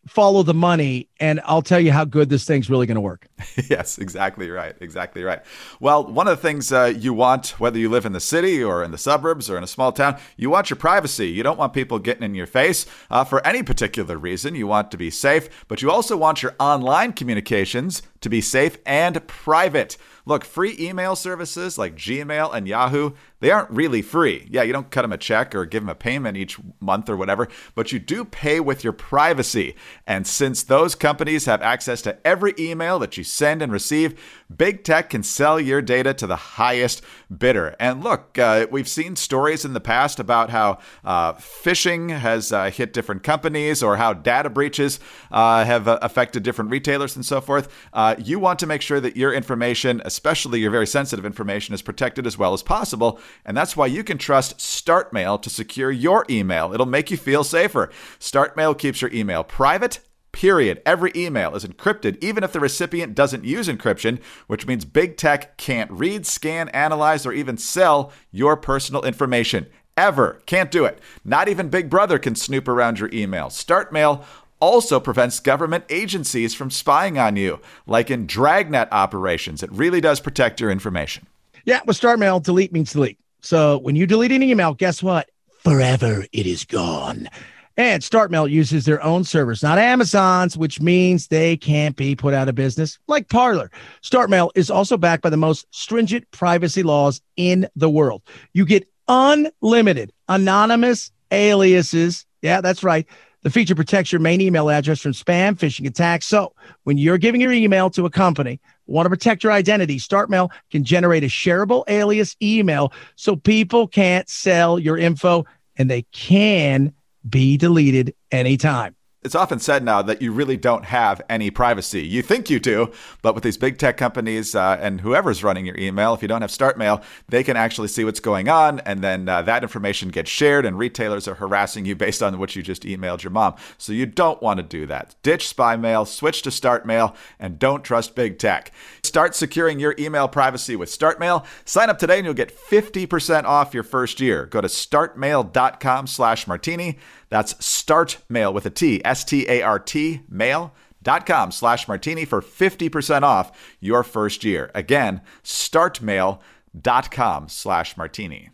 follow 0.07 0.43
the 0.43 0.55
money 0.55 1.09
and 1.23 1.41
I'll 1.45 1.63
tell 1.63 1.79
you 1.79 1.93
how 1.93 2.05
good 2.05 2.31
this 2.31 2.45
thing's 2.45 2.69
really 2.69 2.85
going 2.85 2.97
to 2.97 3.01
work. 3.01 3.29
yes, 3.71 3.97
exactly 3.97 4.51
right. 4.51 4.75
Exactly 4.81 5.23
right. 5.23 5.41
Well, 5.79 6.05
one 6.05 6.27
of 6.27 6.37
the 6.37 6.43
things 6.43 6.73
uh, 6.73 6.93
you 6.99 7.15
want, 7.15 7.61
whether 7.61 7.79
you 7.79 7.89
live 7.89 8.05
in 8.05 8.13
the 8.13 8.19
city 8.19 8.61
or 8.61 8.83
in 8.83 8.91
the 8.91 8.99
suburbs 8.99 9.49
or 9.49 9.57
in 9.57 9.63
a 9.63 9.69
small 9.69 9.93
town, 9.93 10.19
you 10.37 10.51
want 10.51 10.69
your 10.69 10.77
privacy. 10.77 11.29
You 11.29 11.45
don't 11.45 11.59
want 11.59 11.75
people 11.75 12.01
getting 12.01 12.25
in 12.25 12.35
your 12.35 12.49
face 12.49 12.87
uh, 13.09 13.23
for 13.23 13.45
any 13.47 13.63
particular 13.63 14.19
reason. 14.19 14.57
You 14.57 14.67
want 14.67 14.91
to 14.91 14.97
be 14.97 15.11
safe, 15.11 15.49
but 15.69 15.81
you 15.81 15.93
also 15.93 16.17
want 16.17 16.43
your 16.43 16.57
online 16.59 17.13
communications 17.13 18.03
to 18.23 18.29
be 18.29 18.41
safe 18.41 18.79
and 18.85 19.25
private. 19.29 19.97
Look, 20.25 20.45
free 20.45 20.77
email 20.79 21.17
services 21.17 21.77
like 21.77 21.97
Gmail 21.97 22.55
and 22.55 22.69
Yahoo, 22.69 23.13
they 23.41 23.51
aren't 23.51 23.71
really 23.71 24.03
free. 24.03 24.47
Yeah, 24.49 24.63
you 24.63 24.73
don't 24.73 24.91
cut 24.91 25.03
them 25.03 25.13
a 25.13 25.19
check 25.19 25.53
or 25.53 25.67
give 25.67 25.83
them 25.83 25.89
a 25.89 25.97
payment 25.97 26.37
each 26.37 26.59
month 26.81 27.11
or 27.11 27.17
whatever, 27.17 27.49
but 27.75 27.91
you 27.91 27.99
do 27.99 28.25
pay 28.25 28.61
with 28.61 28.85
your 28.85 28.93
privacy. 28.93 29.75
And 30.07 30.25
since 30.27 30.63
those 30.63 30.95
companies 31.13 31.45
have 31.45 31.61
access 31.61 32.01
to 32.01 32.17
every 32.27 32.55
email 32.59 32.99
that 32.99 33.19
you 33.19 33.23
send 33.23 33.61
and 33.61 33.71
receive, 33.71 34.19
big 34.57 34.83
tech 34.83 35.11
can 35.11 35.23
sell 35.23 35.61
your 35.61 35.83
data 35.83 36.15
to 36.15 36.27
the 36.27 36.37
highest 36.37 37.03
bidder. 37.37 37.77
And 37.79 38.03
look, 38.03 38.39
uh, 38.39 38.67
we've 38.71 38.89
seen 38.89 39.15
stories 39.17 39.67
in 39.67 39.75
the 39.75 39.81
past 39.81 40.19
about 40.19 40.49
how 40.49 40.79
uh, 41.05 41.35
phishing 41.35 42.19
has 42.19 42.51
uh, 42.51 42.71
hit 42.71 42.95
different 42.95 43.23
companies 43.23 43.83
or 43.83 43.99
how 43.99 44.15
data 44.15 44.49
breaches 44.49 45.01
uh, 45.31 45.67
have 45.67 45.87
uh, 45.87 45.99
affected 46.01 46.43
different 46.45 46.71
retailers 46.71 47.15
and 47.15 47.27
so 47.27 47.43
forth. 47.43 47.69
Uh, 47.93 48.15
you 48.19 48.39
want 48.39 48.59
to 48.61 48.67
make 48.67 48.81
sure 48.81 48.99
that 48.99 49.15
your 49.15 49.35
information, 49.35 50.01
especially 50.07 50.61
your 50.61 50.71
very 50.71 50.87
sensitive 50.87 51.27
information, 51.27 51.75
is 51.75 51.83
protected 51.83 52.27
as 52.27 52.39
well 52.39 52.55
as 52.55 52.63
possible. 52.63 53.21
And 53.45 53.55
that's 53.55 53.77
why 53.77 53.87
you 53.87 54.03
can 54.03 54.17
trust 54.17 54.57
StartMail 54.57 55.43
to 55.43 55.51
secure 55.51 55.91
your 55.91 56.25
email. 56.31 56.73
It'll 56.73 56.87
make 56.87 57.11
you 57.11 57.19
feel 57.19 57.45
safer. 57.45 57.91
StartMail 58.19 58.79
keeps 58.79 59.03
your 59.03 59.13
email 59.13 59.45
private 59.45 60.01
Period. 60.33 60.83
Every 60.87 61.13
email 61.15 61.55
is 61.55 61.65
encrypted, 61.65 62.23
even 62.23 62.43
if 62.43 62.53
the 62.53 62.61
recipient 62.61 63.15
doesn't 63.15 63.45
use 63.45 63.69
encryption, 63.69 64.21
which 64.47 64.67
means 64.67 64.85
big 64.85 65.17
tech 65.17 65.57
can't 65.59 65.91
read, 65.91 66.27
scan, 66.27 66.69
analyze, 66.71 67.27
or 67.27 67.33
even 67.33 67.59
sell 67.59 68.13
your 68.31 68.57
personal 68.57 69.03
information. 69.03 69.67
Ever. 69.97 70.41
Can't 70.47 70.71
do 70.71 70.87
it. 70.87 70.99
Not 71.23 71.49
even 71.49 71.69
Big 71.69 71.91
Brother 71.91 72.19
can 72.19 72.35
snoop 72.35 72.67
around 72.67 72.99
your 72.99 73.11
email. 73.13 73.49
StartMail 73.49 74.25
also 74.59 74.99
prevents 74.99 75.39
government 75.39 75.85
agencies 75.91 76.55
from 76.55 76.71
spying 76.71 77.19
on 77.19 77.37
you, 77.37 77.61
like 77.87 78.11
in 78.11 78.27
dragnet 78.27 78.89
operations. 78.91 79.63
It 79.63 79.71
really 79.73 80.01
does 80.01 80.21
protect 80.21 80.61
your 80.61 80.71
information. 80.71 81.27
Yeah, 81.67 81.81
with 81.85 82.01
StartMail, 82.01 82.43
delete 82.43 82.73
means 82.73 82.93
delete. 82.93 83.19
So 83.41 83.79
when 83.79 83.97
you 83.97 84.07
delete 84.07 84.33
an 84.33 84.43
email, 84.43 84.73
guess 84.73 85.03
what? 85.03 85.29
Forever 85.63 86.25
it 86.33 86.47
is 86.47 86.65
gone. 86.65 87.29
And 87.77 88.03
StartMail 88.03 88.51
uses 88.51 88.85
their 88.85 89.03
own 89.03 89.25
servers, 89.25 89.63
not 89.63 89.79
Amazon's, 89.79 90.57
which 90.57 90.81
means 90.81 91.29
they 91.29 91.57
can't 91.57 91.97
be 91.97 92.15
put 92.15 92.35
out 92.35 92.49
of 92.49 92.55
business 92.55 92.99
like 93.09 93.29
Parler. 93.29 93.71
StartMail 94.03 94.51
is 94.55 94.71
also 94.71 94.97
backed 94.99 95.23
by 95.23 95.31
the 95.31 95.37
most 95.37 95.67
stringent 95.71 96.31
privacy 96.33 96.83
laws 96.83 97.23
in 97.37 97.67
the 97.75 97.89
world. 97.89 98.23
You 98.53 98.67
get 98.67 98.87
unlimited 99.09 100.13
anonymous 100.29 101.11
aliases. 101.31 102.27
Yeah, 102.43 102.61
that's 102.61 102.83
right. 102.85 103.07
The 103.43 103.51
feature 103.51 103.75
protects 103.75 104.13
your 104.13 104.21
main 104.21 104.41
email 104.41 104.71
address 104.71 105.01
from 105.01 105.13
spam, 105.13 105.59
phishing 105.59 105.87
attacks. 105.87 106.27
So 106.27 106.55
when 106.85 106.97
you're 106.97 107.19
giving 107.19 107.41
your 107.41 107.53
email 107.53 107.91
to 107.91 108.07
a 108.07 108.11
company, 108.11 108.61
want 108.87 109.07
to 109.07 109.11
protect 109.11 109.43
your 109.43 109.53
identity, 109.53 109.99
StartMail 109.99 110.51
can 110.71 110.85
generate 110.85 111.25
a 111.25 111.29
shareable 111.29 111.85
alias 111.89 112.37
email 112.41 112.93
so 113.17 113.35
people 113.35 113.89
can't 113.89 114.29
sell 114.29 114.79
your 114.79 114.97
info 114.97 115.45
and 115.77 115.91
they 115.91 116.03
can 116.13 116.93
be 117.29 117.57
deleted 117.57 118.15
anytime 118.31 118.95
it's 119.23 119.35
often 119.35 119.61
said 119.61 119.85
now 119.85 120.03
that 120.03 120.21
you 120.21 120.33
really 120.33 120.57
don't 120.57 120.85
have 120.85 121.23
any 121.29 121.51
privacy. 121.51 122.03
You 122.03 122.23
think 122.23 122.51
you 122.51 122.59
do, 122.59 122.91
but 123.23 123.35
with 123.35 123.45
these 123.45 123.57
big 123.57 123.79
tech 123.79 123.97
companies 123.97 124.55
uh, 124.55 124.77
and 124.81 125.01
whoever's 125.01 125.43
running 125.45 125.65
your 125.65 125.79
email, 125.79 126.13
if 126.15 126.23
you 126.23 126.29
don't 126.29 126.43
have 126.43 126.51
StartMail, 126.51 127.03
they 127.29 127.45
can 127.45 127.57
actually 127.57 127.89
see 127.89 128.05
what's 128.05 128.21
going 128.21 128.49
on, 128.49 128.81
and 128.81 129.03
then 129.03 129.29
uh, 129.29 129.43
that 129.43 129.63
information 129.63 130.09
gets 130.09 130.31
shared, 130.31 130.67
and 130.67 130.77
retailers 130.79 131.29
are 131.29 131.35
harassing 131.35 131.87
you 131.87 131.95
based 131.95 132.23
on 132.23 132.39
what 132.39 132.57
you 132.57 132.63
just 132.63 132.83
emailed 132.83 133.23
your 133.23 133.31
mom. 133.31 133.55
So 133.79 133.93
you 133.93 134.07
don't 134.07 134.43
want 134.43 134.57
to 134.59 134.65
do 134.65 134.87
that. 134.87 135.15
Ditch 135.23 135.47
spy 135.49 135.77
mail, 135.77 136.05
switch 136.05 136.43
to 136.43 136.51
StartMail, 136.51 137.15
and 137.39 137.61
don't 137.61 137.85
trust 137.85 138.17
big 138.17 138.39
tech. 138.39 138.73
Start 139.05 139.37
securing 139.37 139.79
your 139.79 139.95
email 139.99 140.27
privacy 140.27 140.75
with 140.75 140.89
StartMail. 140.91 141.45
Sign 141.65 141.91
up 141.91 141.99
today, 141.99 142.19
and 142.19 142.25
you'll 142.25 142.35
get 142.35 142.57
50% 142.57 143.45
off 143.45 143.73
your 143.73 143.85
first 143.85 144.21
year. 144.21 144.47
Go 144.47 144.61
to 144.61 144.69
startmail.com/martini. 144.69 146.99
That's 147.33 147.55
startmail 147.55 148.53
with 148.53 148.67
a 148.67 148.71
T, 148.71 149.03
S 149.07 149.25
T 149.25 149.49
A 149.49 149.63
R 149.63 149.79
T, 149.79 150.21
mail.com 150.29 151.51
slash 151.51 151.89
martini 151.89 152.27
for 152.27 152.43
50% 152.43 153.23
off 153.23 153.75
your 153.81 154.03
first 154.03 154.45
year. 154.45 154.71
Again, 154.75 155.23
startmail.com 155.43 157.49
slash 157.49 157.97
martini. 157.97 158.51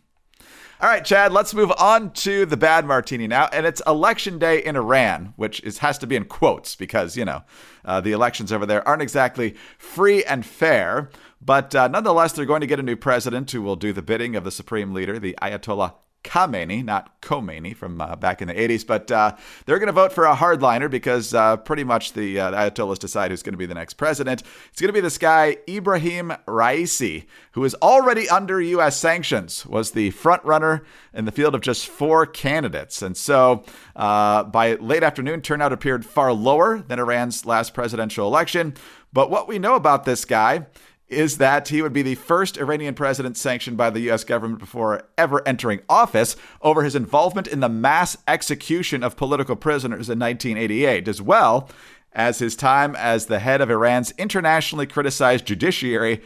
All 0.80 0.88
right, 0.88 1.04
Chad, 1.04 1.32
let's 1.32 1.54
move 1.54 1.72
on 1.76 2.12
to 2.12 2.46
the 2.46 2.56
bad 2.56 2.86
martini 2.86 3.26
now. 3.26 3.48
And 3.52 3.66
it's 3.66 3.82
election 3.84 4.38
day 4.38 4.64
in 4.64 4.76
Iran, 4.76 5.32
which 5.34 5.58
is, 5.64 5.78
has 5.78 5.98
to 5.98 6.06
be 6.06 6.14
in 6.14 6.26
quotes 6.26 6.76
because, 6.76 7.16
you 7.16 7.24
know, 7.24 7.42
uh, 7.84 8.00
the 8.00 8.12
elections 8.12 8.52
over 8.52 8.64
there 8.64 8.86
aren't 8.86 9.02
exactly 9.02 9.56
free 9.76 10.22
and 10.22 10.46
fair. 10.46 11.10
But 11.40 11.74
uh, 11.74 11.88
nonetheless, 11.88 12.32
they're 12.32 12.44
going 12.44 12.60
to 12.60 12.68
get 12.68 12.78
a 12.78 12.84
new 12.84 12.94
president 12.94 13.50
who 13.50 13.60
will 13.60 13.74
do 13.74 13.92
the 13.92 14.02
bidding 14.02 14.36
of 14.36 14.44
the 14.44 14.52
supreme 14.52 14.94
leader, 14.94 15.18
the 15.18 15.36
Ayatollah 15.42 15.94
Khamenei, 16.24 16.84
not 16.84 17.20
Khomeini 17.22 17.74
from 17.74 18.00
uh, 18.00 18.16
back 18.16 18.42
in 18.42 18.48
the 18.48 18.54
80s, 18.54 18.86
but 18.86 19.10
uh, 19.10 19.36
they're 19.64 19.78
going 19.78 19.86
to 19.86 19.92
vote 19.92 20.12
for 20.12 20.24
a 20.24 20.34
hardliner 20.34 20.90
because 20.90 21.32
uh, 21.32 21.56
pretty 21.58 21.84
much 21.84 22.12
the, 22.12 22.38
uh, 22.40 22.50
Ayatollahs 22.52 22.98
decide 22.98 23.30
who's 23.30 23.42
going 23.42 23.54
to 23.54 23.58
be 23.58 23.66
the 23.66 23.74
next 23.74 23.94
president. 23.94 24.42
It's 24.70 24.80
going 24.80 24.88
to 24.88 24.92
be 24.92 25.00
this 25.00 25.18
guy, 25.18 25.58
Ibrahim 25.68 26.32
Raisi, 26.46 27.26
who 27.52 27.64
is 27.64 27.74
already 27.76 28.28
under 28.28 28.60
U.S. 28.60 28.96
sanctions, 28.96 29.64
was 29.64 29.92
the 29.92 30.10
front 30.10 30.44
runner 30.44 30.84
in 31.14 31.24
the 31.24 31.32
field 31.32 31.54
of 31.54 31.60
just 31.60 31.86
four 31.86 32.26
candidates. 32.26 33.00
And 33.00 33.16
so 33.16 33.64
uh, 33.96 34.44
by 34.44 34.74
late 34.74 35.02
afternoon, 35.02 35.40
turnout 35.40 35.72
appeared 35.72 36.04
far 36.04 36.32
lower 36.32 36.80
than 36.80 36.98
Iran's 36.98 37.46
last 37.46 37.74
presidential 37.74 38.26
election. 38.26 38.74
But 39.12 39.30
what 39.30 39.48
we 39.48 39.58
know 39.58 39.74
about 39.74 40.04
this 40.04 40.24
guy 40.24 40.66
is 41.08 41.38
that 41.38 41.68
he 41.68 41.80
would 41.80 41.92
be 41.92 42.02
the 42.02 42.14
first 42.14 42.58
Iranian 42.58 42.94
president 42.94 43.36
sanctioned 43.36 43.76
by 43.76 43.90
the 43.90 44.00
U.S. 44.00 44.24
government 44.24 44.60
before 44.60 45.08
ever 45.16 45.46
entering 45.46 45.80
office 45.88 46.36
over 46.60 46.84
his 46.84 46.94
involvement 46.94 47.46
in 47.46 47.60
the 47.60 47.68
mass 47.68 48.16
execution 48.26 49.02
of 49.02 49.16
political 49.16 49.56
prisoners 49.56 50.10
in 50.10 50.18
1988, 50.18 51.08
as 51.08 51.22
well 51.22 51.70
as 52.12 52.40
his 52.40 52.56
time 52.56 52.94
as 52.96 53.26
the 53.26 53.38
head 53.38 53.60
of 53.60 53.70
Iran's 53.70 54.12
internationally 54.12 54.86
criticized 54.86 55.46
judiciary, 55.46 56.22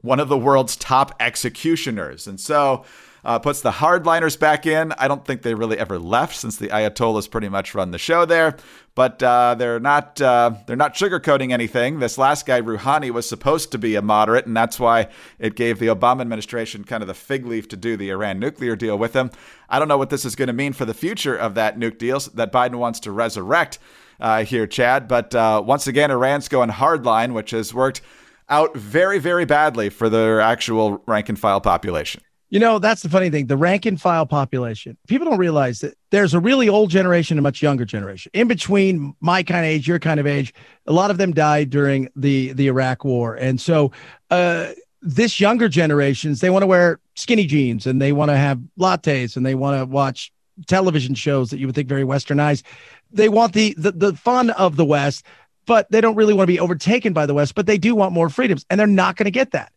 one 0.00 0.20
of 0.20 0.28
the 0.28 0.38
world's 0.38 0.76
top 0.76 1.14
executioners. 1.18 2.26
And 2.26 2.38
so, 2.38 2.84
uh, 3.24 3.38
puts 3.38 3.60
the 3.60 3.70
hardliners 3.70 4.38
back 4.38 4.66
in. 4.66 4.92
I 4.92 5.08
don't 5.08 5.24
think 5.24 5.42
they 5.42 5.54
really 5.54 5.78
ever 5.78 5.98
left 5.98 6.36
since 6.36 6.56
the 6.56 6.68
Ayatollahs 6.68 7.30
pretty 7.30 7.48
much 7.48 7.74
run 7.74 7.90
the 7.90 7.98
show 7.98 8.24
there. 8.24 8.56
But 8.94 9.22
uh, 9.22 9.54
they're 9.54 9.80
not 9.80 10.20
uh, 10.20 10.52
they're 10.66 10.76
not 10.76 10.94
sugarcoating 10.94 11.52
anything. 11.52 12.00
This 12.00 12.18
last 12.18 12.44
guy, 12.44 12.60
Rouhani, 12.60 13.10
was 13.10 13.28
supposed 13.28 13.70
to 13.72 13.78
be 13.78 13.94
a 13.94 14.02
moderate, 14.02 14.46
and 14.46 14.56
that's 14.56 14.80
why 14.80 15.08
it 15.38 15.54
gave 15.54 15.78
the 15.78 15.86
Obama 15.86 16.20
administration 16.20 16.84
kind 16.84 17.02
of 17.02 17.06
the 17.06 17.14
fig 17.14 17.46
leaf 17.46 17.68
to 17.68 17.76
do 17.76 17.96
the 17.96 18.10
Iran 18.10 18.40
nuclear 18.40 18.74
deal 18.74 18.98
with 18.98 19.14
him. 19.14 19.30
I 19.68 19.78
don't 19.78 19.88
know 19.88 19.98
what 19.98 20.10
this 20.10 20.24
is 20.24 20.34
going 20.34 20.48
to 20.48 20.52
mean 20.52 20.72
for 20.72 20.84
the 20.84 20.94
future 20.94 21.36
of 21.36 21.54
that 21.54 21.78
nuke 21.78 21.98
deal 21.98 22.18
that 22.34 22.52
Biden 22.52 22.76
wants 22.76 23.00
to 23.00 23.12
resurrect 23.12 23.78
uh, 24.18 24.44
here, 24.44 24.66
Chad. 24.66 25.08
But 25.08 25.34
uh, 25.34 25.62
once 25.64 25.86
again, 25.86 26.10
Iran's 26.10 26.48
going 26.48 26.70
hardline, 26.70 27.32
which 27.32 27.52
has 27.52 27.72
worked 27.72 28.00
out 28.48 28.76
very, 28.76 29.18
very 29.18 29.44
badly 29.44 29.88
for 29.88 30.08
their 30.08 30.40
actual 30.40 31.02
rank 31.06 31.28
and 31.28 31.38
file 31.38 31.60
population. 31.60 32.20
You 32.50 32.58
know, 32.58 32.80
that's 32.80 33.02
the 33.02 33.08
funny 33.08 33.30
thing. 33.30 33.46
The 33.46 33.56
rank 33.56 33.86
and 33.86 34.00
file 34.00 34.26
population, 34.26 34.96
people 35.06 35.28
don't 35.28 35.38
realize 35.38 35.80
that 35.80 35.94
there's 36.10 36.34
a 36.34 36.40
really 36.40 36.68
old 36.68 36.90
generation 36.90 37.38
and 37.38 37.38
a 37.38 37.46
much 37.48 37.62
younger 37.62 37.84
generation. 37.84 38.30
In 38.34 38.48
between 38.48 39.14
my 39.20 39.44
kind 39.44 39.64
of 39.64 39.70
age, 39.70 39.86
your 39.86 40.00
kind 40.00 40.18
of 40.18 40.26
age, 40.26 40.52
a 40.86 40.92
lot 40.92 41.12
of 41.12 41.16
them 41.16 41.32
died 41.32 41.70
during 41.70 42.08
the, 42.16 42.52
the 42.52 42.66
Iraq 42.66 43.04
war. 43.04 43.36
And 43.36 43.60
so, 43.60 43.92
uh, 44.30 44.72
this 45.02 45.40
younger 45.40 45.68
generations, 45.68 46.40
they 46.40 46.50
want 46.50 46.62
to 46.62 46.66
wear 46.66 47.00
skinny 47.14 47.46
jeans 47.46 47.86
and 47.86 48.02
they 48.02 48.12
want 48.12 48.30
to 48.30 48.36
have 48.36 48.60
lattes 48.78 49.36
and 49.36 49.46
they 49.46 49.54
want 49.54 49.78
to 49.78 49.86
watch 49.86 50.30
television 50.66 51.14
shows 51.14 51.50
that 51.50 51.58
you 51.58 51.66
would 51.66 51.74
think 51.74 51.88
very 51.88 52.04
westernized. 52.04 52.64
They 53.10 53.28
want 53.28 53.54
the, 53.54 53.74
the, 53.78 53.92
the 53.92 54.14
fun 54.14 54.50
of 54.50 54.76
the 54.76 54.84
West, 54.84 55.24
but 55.66 55.90
they 55.90 56.00
don't 56.00 56.16
really 56.16 56.34
want 56.34 56.48
to 56.48 56.52
be 56.52 56.60
overtaken 56.60 57.12
by 57.12 57.26
the 57.26 57.34
West, 57.34 57.54
but 57.54 57.66
they 57.66 57.78
do 57.78 57.94
want 57.94 58.12
more 58.12 58.28
freedoms 58.28 58.66
and 58.68 58.78
they're 58.78 58.86
not 58.86 59.16
going 59.16 59.24
to 59.24 59.30
get 59.30 59.52
that. 59.52 59.72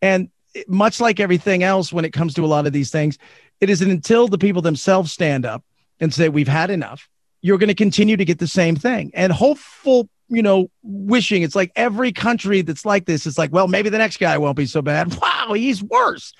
And 0.00 0.30
much 0.66 1.00
like 1.00 1.20
everything 1.20 1.62
else 1.62 1.92
when 1.92 2.04
it 2.04 2.12
comes 2.12 2.34
to 2.34 2.44
a 2.44 2.46
lot 2.46 2.66
of 2.66 2.72
these 2.72 2.90
things, 2.90 3.18
it 3.60 3.70
isn't 3.70 3.90
until 3.90 4.28
the 4.28 4.38
people 4.38 4.62
themselves 4.62 5.12
stand 5.12 5.44
up 5.44 5.64
and 6.00 6.12
say, 6.12 6.28
we've 6.28 6.48
had 6.48 6.70
enough, 6.70 7.08
you're 7.42 7.58
going 7.58 7.68
to 7.68 7.74
continue 7.74 8.16
to 8.16 8.24
get 8.24 8.38
the 8.38 8.46
same 8.46 8.76
thing. 8.76 9.10
And 9.14 9.32
hopeful, 9.32 10.08
you 10.28 10.42
know, 10.42 10.70
wishing 10.82 11.42
it's 11.42 11.54
like 11.54 11.72
every 11.76 12.12
country 12.12 12.62
that's 12.62 12.84
like 12.84 13.06
this 13.06 13.26
is 13.26 13.38
like, 13.38 13.52
well, 13.52 13.68
maybe 13.68 13.90
the 13.90 13.98
next 13.98 14.18
guy 14.18 14.38
won't 14.38 14.56
be 14.56 14.66
so 14.66 14.82
bad. 14.82 15.14
Wow, 15.20 15.54
he's 15.54 15.82
worse. 15.82 16.32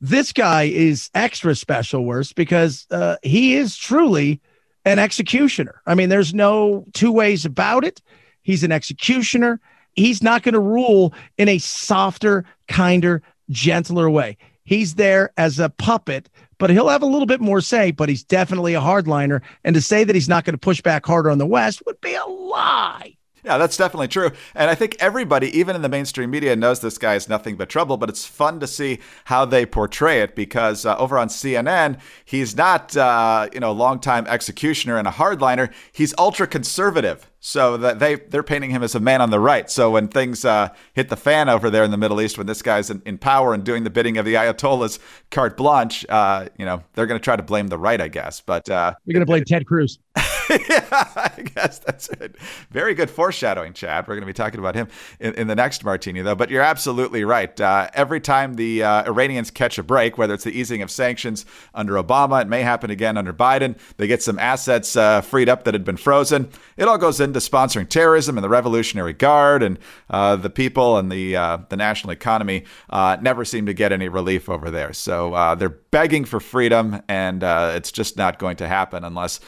This 0.00 0.32
guy 0.32 0.64
is 0.64 1.10
extra 1.12 1.54
special 1.56 2.04
worse 2.04 2.32
because 2.32 2.86
uh, 2.90 3.16
he 3.22 3.56
is 3.56 3.76
truly 3.76 4.40
an 4.84 4.98
executioner. 4.98 5.82
I 5.86 5.94
mean, 5.94 6.08
there's 6.08 6.32
no 6.32 6.86
two 6.94 7.10
ways 7.10 7.44
about 7.44 7.84
it. 7.84 8.00
He's 8.42 8.62
an 8.62 8.72
executioner. 8.72 9.60
He's 9.94 10.22
not 10.22 10.42
going 10.44 10.54
to 10.54 10.60
rule 10.60 11.12
in 11.36 11.48
a 11.48 11.58
softer, 11.58 12.44
kinder, 12.68 13.22
gentler 13.50 14.08
way. 14.08 14.36
He's 14.64 14.96
there 14.96 15.32
as 15.36 15.58
a 15.58 15.70
puppet, 15.70 16.28
but 16.58 16.70
he'll 16.70 16.88
have 16.88 17.02
a 17.02 17.06
little 17.06 17.26
bit 17.26 17.40
more 17.40 17.60
say, 17.60 17.90
but 17.90 18.08
he's 18.08 18.22
definitely 18.22 18.74
a 18.74 18.80
hardliner. 18.80 19.40
And 19.64 19.74
to 19.74 19.80
say 19.80 20.04
that 20.04 20.14
he's 20.14 20.28
not 20.28 20.44
going 20.44 20.54
to 20.54 20.58
push 20.58 20.82
back 20.82 21.06
harder 21.06 21.30
on 21.30 21.38
the 21.38 21.46
West 21.46 21.82
would 21.86 22.00
be 22.00 22.14
a 22.14 22.24
lie. 22.24 23.16
Yeah, 23.44 23.58
that's 23.58 23.76
definitely 23.76 24.08
true. 24.08 24.30
And 24.54 24.70
I 24.70 24.74
think 24.74 24.96
everybody, 25.00 25.56
even 25.58 25.76
in 25.76 25.82
the 25.82 25.88
mainstream 25.88 26.30
media, 26.30 26.56
knows 26.56 26.80
this 26.80 26.98
guy 26.98 27.14
is 27.14 27.28
nothing 27.28 27.56
but 27.56 27.68
trouble, 27.68 27.96
but 27.96 28.08
it's 28.08 28.24
fun 28.24 28.60
to 28.60 28.66
see 28.66 28.98
how 29.26 29.44
they 29.44 29.64
portray 29.64 30.20
it 30.20 30.34
because 30.34 30.84
uh, 30.84 30.96
over 30.96 31.18
on 31.18 31.28
CNN, 31.28 32.00
he's 32.24 32.56
not, 32.56 32.96
uh, 32.96 33.48
you 33.52 33.60
know, 33.60 33.72
longtime 33.72 34.26
executioner 34.26 34.96
and 34.96 35.06
a 35.06 35.12
hardliner. 35.12 35.72
He's 35.92 36.14
ultra 36.18 36.46
conservative. 36.46 37.30
So 37.40 37.76
that 37.76 38.00
they 38.00 38.16
they're 38.16 38.42
painting 38.42 38.70
him 38.70 38.82
as 38.82 38.96
a 38.96 39.00
man 39.00 39.20
on 39.20 39.30
the 39.30 39.38
right. 39.38 39.70
So 39.70 39.92
when 39.92 40.08
things 40.08 40.44
uh, 40.44 40.70
hit 40.94 41.08
the 41.08 41.16
fan 41.16 41.48
over 41.48 41.70
there 41.70 41.84
in 41.84 41.92
the 41.92 41.96
Middle 41.96 42.20
East, 42.20 42.36
when 42.36 42.48
this 42.48 42.62
guy's 42.62 42.90
in, 42.90 43.00
in 43.06 43.16
power 43.16 43.54
and 43.54 43.62
doing 43.62 43.84
the 43.84 43.90
bidding 43.90 44.18
of 44.18 44.24
the 44.24 44.34
Ayatollahs, 44.34 44.98
carte 45.30 45.56
blanche, 45.56 46.04
uh, 46.08 46.48
you 46.58 46.64
know 46.64 46.82
they're 46.94 47.06
going 47.06 47.18
to 47.18 47.24
try 47.24 47.36
to 47.36 47.42
blame 47.44 47.68
the 47.68 47.78
right, 47.78 48.00
I 48.00 48.08
guess. 48.08 48.40
But 48.40 48.68
uh, 48.68 48.94
you're 49.04 49.14
going 49.14 49.20
to 49.20 49.26
blame 49.26 49.44
Ted 49.44 49.66
Cruz. 49.68 50.00
yeah, 50.68 50.86
I 50.90 51.42
guess 51.54 51.78
that's 51.78 52.08
it. 52.08 52.36
Very 52.70 52.94
good 52.94 53.10
foreshadowing, 53.10 53.74
Chad. 53.74 54.08
We're 54.08 54.14
going 54.14 54.22
to 54.22 54.26
be 54.26 54.32
talking 54.32 54.58
about 54.58 54.74
him 54.74 54.88
in, 55.20 55.34
in 55.34 55.46
the 55.46 55.54
next 55.54 55.84
martini, 55.84 56.22
though. 56.22 56.34
But 56.34 56.50
you're 56.50 56.62
absolutely 56.62 57.24
right. 57.24 57.58
Uh, 57.60 57.90
every 57.92 58.20
time 58.20 58.54
the 58.54 58.82
uh, 58.82 59.04
Iranians 59.04 59.50
catch 59.50 59.76
a 59.78 59.82
break, 59.82 60.16
whether 60.16 60.32
it's 60.32 60.44
the 60.44 60.58
easing 60.58 60.80
of 60.80 60.90
sanctions 60.90 61.44
under 61.74 61.94
Obama, 61.94 62.40
it 62.40 62.48
may 62.48 62.62
happen 62.62 62.90
again 62.90 63.18
under 63.18 63.32
Biden. 63.32 63.78
They 63.98 64.06
get 64.06 64.22
some 64.22 64.38
assets 64.38 64.96
uh, 64.96 65.20
freed 65.20 65.50
up 65.50 65.64
that 65.64 65.74
had 65.74 65.84
been 65.84 65.98
frozen. 65.98 66.48
It 66.78 66.88
all 66.88 66.98
goes 66.98 67.20
into 67.20 67.40
sponsoring 67.40 67.88
terrorism 67.88 68.38
and 68.38 68.44
the 68.44 68.48
Revolutionary 68.48 69.12
Guard, 69.12 69.62
and 69.62 69.78
uh, 70.08 70.36
the 70.36 70.50
people 70.50 70.96
and 70.96 71.12
the 71.12 71.36
uh, 71.36 71.58
the 71.68 71.76
national 71.76 72.12
economy 72.12 72.64
uh, 72.88 73.18
never 73.20 73.44
seem 73.44 73.66
to 73.66 73.74
get 73.74 73.92
any 73.92 74.08
relief 74.08 74.48
over 74.48 74.70
there. 74.70 74.94
So 74.94 75.54
they're 75.58 75.68
begging 75.68 76.24
for 76.24 76.40
freedom, 76.40 77.02
and 77.08 77.42
it's 77.42 77.92
just 77.92 78.16
not 78.16 78.38
going 78.38 78.56
to 78.58 78.66
happen 78.66 79.04
unless 79.04 79.40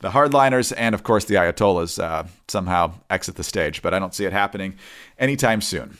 the 0.00 0.10
hardliners 0.10 0.72
and, 0.76 0.94
of 0.94 1.02
course, 1.02 1.24
the 1.24 1.34
Ayatollahs 1.34 2.02
uh, 2.02 2.24
somehow 2.48 2.92
exit 3.10 3.36
the 3.36 3.44
stage. 3.44 3.82
But 3.82 3.94
I 3.94 3.98
don't 3.98 4.14
see 4.14 4.24
it 4.24 4.32
happening 4.32 4.76
anytime 5.18 5.60
soon. 5.60 5.98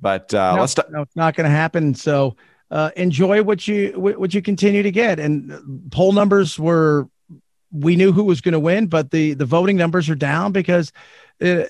But 0.00 0.32
uh, 0.34 0.54
no, 0.54 0.60
let's. 0.60 0.76
No, 0.90 1.02
it's 1.02 1.16
not 1.16 1.34
going 1.34 1.44
to 1.44 1.56
happen. 1.56 1.94
So 1.94 2.36
uh, 2.70 2.90
enjoy 2.96 3.42
what 3.42 3.66
you 3.66 3.92
what 3.92 4.34
you 4.34 4.42
continue 4.42 4.82
to 4.82 4.90
get. 4.90 5.18
And 5.18 5.90
poll 5.90 6.12
numbers 6.12 6.58
were 6.58 7.08
we 7.72 7.96
knew 7.96 8.12
who 8.12 8.24
was 8.24 8.40
going 8.40 8.52
to 8.52 8.60
win, 8.60 8.86
but 8.86 9.10
the 9.10 9.34
the 9.34 9.46
voting 9.46 9.76
numbers 9.76 10.08
are 10.10 10.14
down 10.14 10.52
because 10.52 10.92
uh, 11.40 11.64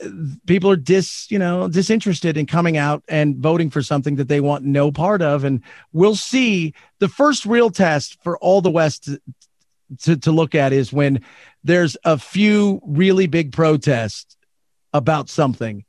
people 0.47 0.71
are 0.71 0.76
dis 0.76 1.28
you 1.30 1.38
know 1.38 1.68
disinterested 1.68 2.37
in 2.37 2.47
coming 2.47 2.76
out 2.76 3.02
and 3.09 3.37
voting 3.37 3.68
for 3.68 3.83
something 3.83 4.16
that 4.16 4.28
they 4.28 4.40
want 4.40 4.64
no 4.64 4.92
part 4.92 5.21
of 5.21 5.42
and 5.42 5.61
we'll 5.92 6.14
see 6.14 6.73
the 7.00 7.09
first 7.09 7.45
real 7.45 7.68
test 7.68 8.16
for 8.23 8.38
all 8.38 8.61
the 8.61 8.71
west 8.71 9.09
to, 10.00 10.16
to, 10.16 10.33
look 10.33 10.55
at 10.55 10.73
is 10.73 10.93
when 10.93 11.23
there's 11.64 11.97
a 12.05 12.19
few 12.19 12.81
really 12.85 13.26
big 13.26 13.52
protests 13.52 14.37
about 14.93 15.28
something 15.28 15.85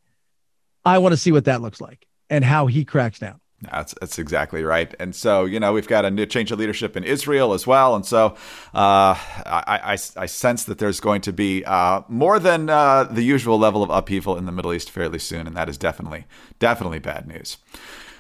i 0.86 0.98
want 0.98 1.14
to 1.14 1.18
see 1.18 1.32
what 1.32 1.46
that 1.46 1.62
looks 1.62 1.82
like 1.82 2.06
and 2.30 2.44
how 2.44 2.68
he 2.68 2.86
cracks 2.86 3.20
down 3.20 3.40
that's 3.60 3.96
that's 4.00 4.20
exactly 4.20 4.64
right. 4.64 4.94
And 5.00 5.16
so, 5.16 5.46
you 5.46 5.60
know, 5.60 5.74
we've 5.74 5.88
got 5.88 6.06
a 6.06 6.12
new 6.12 6.28
change 6.28 6.52
of 6.52 6.60
leadership 6.60 6.96
in 6.96 7.04
Israel 7.04 7.54
as 7.54 7.66
well. 7.66 7.96
And 7.96 8.06
so, 8.06 8.36
uh, 8.76 9.18
I, 9.18 9.64
I, 9.84 9.98
I, 10.16 10.26
sense 10.28 10.66
that 10.66 10.78
there's 10.78 11.00
going 11.00 11.22
to 11.22 11.34
be 11.34 11.66
uh, 11.66 12.02
more 12.08 12.38
than 12.38 12.70
uh, 12.70 13.06
the 13.06 13.24
usual 13.24 13.58
level 13.58 13.82
of 13.82 13.90
upheaval 13.90 14.38
in 14.38 14.46
the 14.46 14.52
Middle 14.52 14.74
East 14.74 14.92
fairly 14.92 15.18
soon, 15.18 15.48
and 15.48 15.56
that 15.58 15.70
is 15.70 15.78
definitely 15.78 16.26
definitely 16.60 17.00
bad 17.00 17.28
news. 17.28 17.58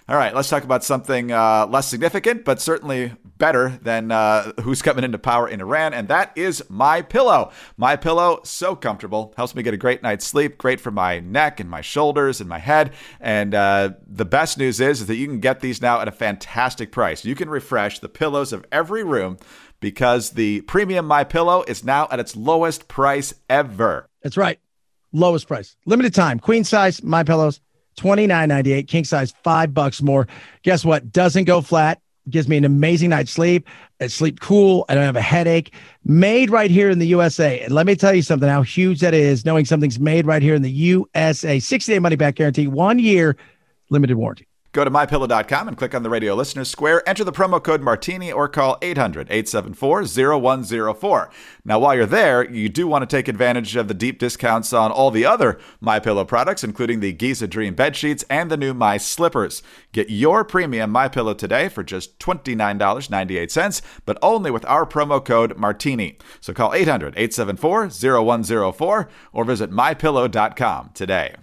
All 0.10 0.16
right, 0.16 0.34
let's 0.34 0.48
talk 0.48 0.64
about 0.64 0.86
something 0.86 1.34
uh, 1.34 1.68
less 1.68 1.86
significant, 1.86 2.46
but 2.46 2.62
certainly 2.62 3.12
better 3.38 3.78
than 3.82 4.10
uh, 4.10 4.54
who's 4.62 4.82
coming 4.82 5.04
into 5.04 5.18
power 5.18 5.50
in 5.50 5.60
Iran, 5.60 5.94
and 5.94 6.08
that 6.08 6.32
is 6.38 6.64
My 6.70 7.02
Pillow. 7.02 7.52
My 7.76 7.98
Pillow, 7.98 8.40
so 8.46 8.74
comfortable, 8.74 9.34
helps 9.36 9.54
me 9.54 9.64
get 9.64 9.74
a 9.74 9.78
great 9.78 10.02
night's 10.02 10.26
sleep, 10.26 10.58
great 10.58 10.80
for 10.80 10.92
my 10.92 11.20
neck 11.20 11.60
and 11.60 11.70
my 11.70 11.82
shoulders 11.82 12.40
and 12.40 12.48
my 12.48 12.58
head. 12.58 12.94
And 13.20 13.54
uh, 13.54 13.96
the 14.08 14.24
best 14.24 14.58
news 14.58 14.80
is, 14.80 15.02
is 15.02 15.08
that 15.08 15.18
you 15.18 15.28
can 15.28 15.42
get 15.42 15.60
these 15.60 15.82
now 15.82 16.00
at 16.00 16.08
a 16.08 16.14
fantastic 16.14 16.94
price. 16.94 17.26
You 17.26 17.36
can 17.36 17.50
refresh 17.50 18.00
the 18.00 18.08
pillows 18.08 18.54
of 18.54 18.66
every 18.72 19.04
room 19.04 19.38
because 19.82 20.30
the 20.30 20.62
premium 20.62 21.06
My 21.06 21.26
Pillow 21.26 21.66
is 21.68 21.84
now 21.84 22.08
at 22.12 22.22
its 22.22 22.34
lowest 22.34 22.88
price 22.88 23.34
ever. 23.50 24.08
That's 24.24 24.38
right, 24.38 24.62
lowest 25.12 25.50
price, 25.50 25.76
limited 25.86 26.14
time, 26.14 26.40
queen 26.40 26.64
size 26.64 27.04
My 27.04 27.24
Pillows 27.24 27.60
Twenty 27.98 28.28
nine 28.28 28.50
ninety 28.50 28.74
eight, 28.74 28.88
king 28.88 29.04
size, 29.04 29.34
five 29.44 29.74
bucks 29.74 30.02
more. 30.02 30.28
Guess 30.64 30.86
what? 30.86 31.12
Doesn't 31.12 31.46
go 31.46 31.62
flat. 31.62 32.00
Gives 32.30 32.48
me 32.48 32.58
an 32.58 32.66
amazing 32.66 33.10
night's 33.10 33.32
sleep. 33.32 33.68
I 34.00 34.08
sleep 34.08 34.40
cool. 34.40 34.86
I 34.88 34.96
don't 34.96 35.04
have 35.04 35.16
a 35.16 35.22
headache. 35.22 35.74
Made 36.04 36.50
right 36.52 36.70
here 36.70 36.90
in 36.90 37.00
the 37.00 37.08
USA. 37.08 37.60
And 37.62 37.74
let 37.74 37.86
me 37.86 37.96
tell 37.96 38.14
you 38.14 38.22
something 38.22 38.48
how 38.48 38.62
huge 38.62 39.00
that 39.00 39.14
is 39.14 39.46
knowing 39.46 39.66
something's 39.66 40.00
made 40.00 40.28
right 40.28 40.42
here 40.42 40.54
in 40.54 40.62
the 40.62 40.72
USA. 40.72 41.60
60 41.60 41.92
day 41.92 42.00
money 42.00 42.16
back 42.16 42.36
guarantee, 42.36 42.68
one 42.68 43.00
year 43.00 43.36
limited 43.90 44.16
warranty. 44.18 44.48
Go 44.74 44.84
to 44.84 44.92
mypillow.com 44.92 45.68
and 45.68 45.78
click 45.78 45.96
on 45.96 46.04
the 46.04 46.10
radio 46.10 46.36
listeners 46.36 46.70
square, 46.70 47.08
enter 47.08 47.24
the 47.24 47.32
promo 47.32 47.64
code 47.64 47.82
Martini 47.82 48.32
or 48.32 48.48
call 48.48 48.78
800 48.82 49.28
874 49.30 50.04
0104. 50.04 51.30
Now, 51.66 51.80
while 51.80 51.96
you're 51.96 52.06
there, 52.06 52.50
you 52.50 52.70
do 52.70 52.88
want 52.88 53.02
to 53.02 53.16
take 53.16 53.28
advantage 53.28 53.76
of 53.76 53.88
the 53.88 53.94
deep 53.94 54.20
discounts 54.20 54.74
on 54.74 54.92
all 54.92 55.10
the 55.10 55.26
other 55.26 55.58
My 55.80 56.00
Pillow 56.00 56.26
products, 56.26 56.64
including 56.64 57.00
the 57.00 57.14
Giza 57.14 57.48
Dream 57.48 57.76
bed 57.76 57.96
sheets 57.96 58.24
and 58.30 58.52
the 58.52 58.58
new 58.58 58.74
My 58.74 58.98
Slippers. 58.98 59.64
Get 59.94 60.10
your 60.10 60.44
premium 60.44 60.92
My 60.92 61.08
Pillow 61.08 61.34
today 61.34 61.70
for 61.70 61.84
just 61.84 62.20
$29.98, 62.20 63.82
but 64.06 64.18
only 64.22 64.52
with 64.52 64.66
our 64.66 64.86
promo 64.86 65.24
code 65.24 65.58
Martini. 65.58 66.18
So 66.40 66.54
call 66.54 66.74
800 66.74 67.14
874 67.18 67.90
0104 67.90 69.10
or 69.34 69.44
visit 69.44 69.72
mypillow.com 69.72 70.92
today. 70.94 71.36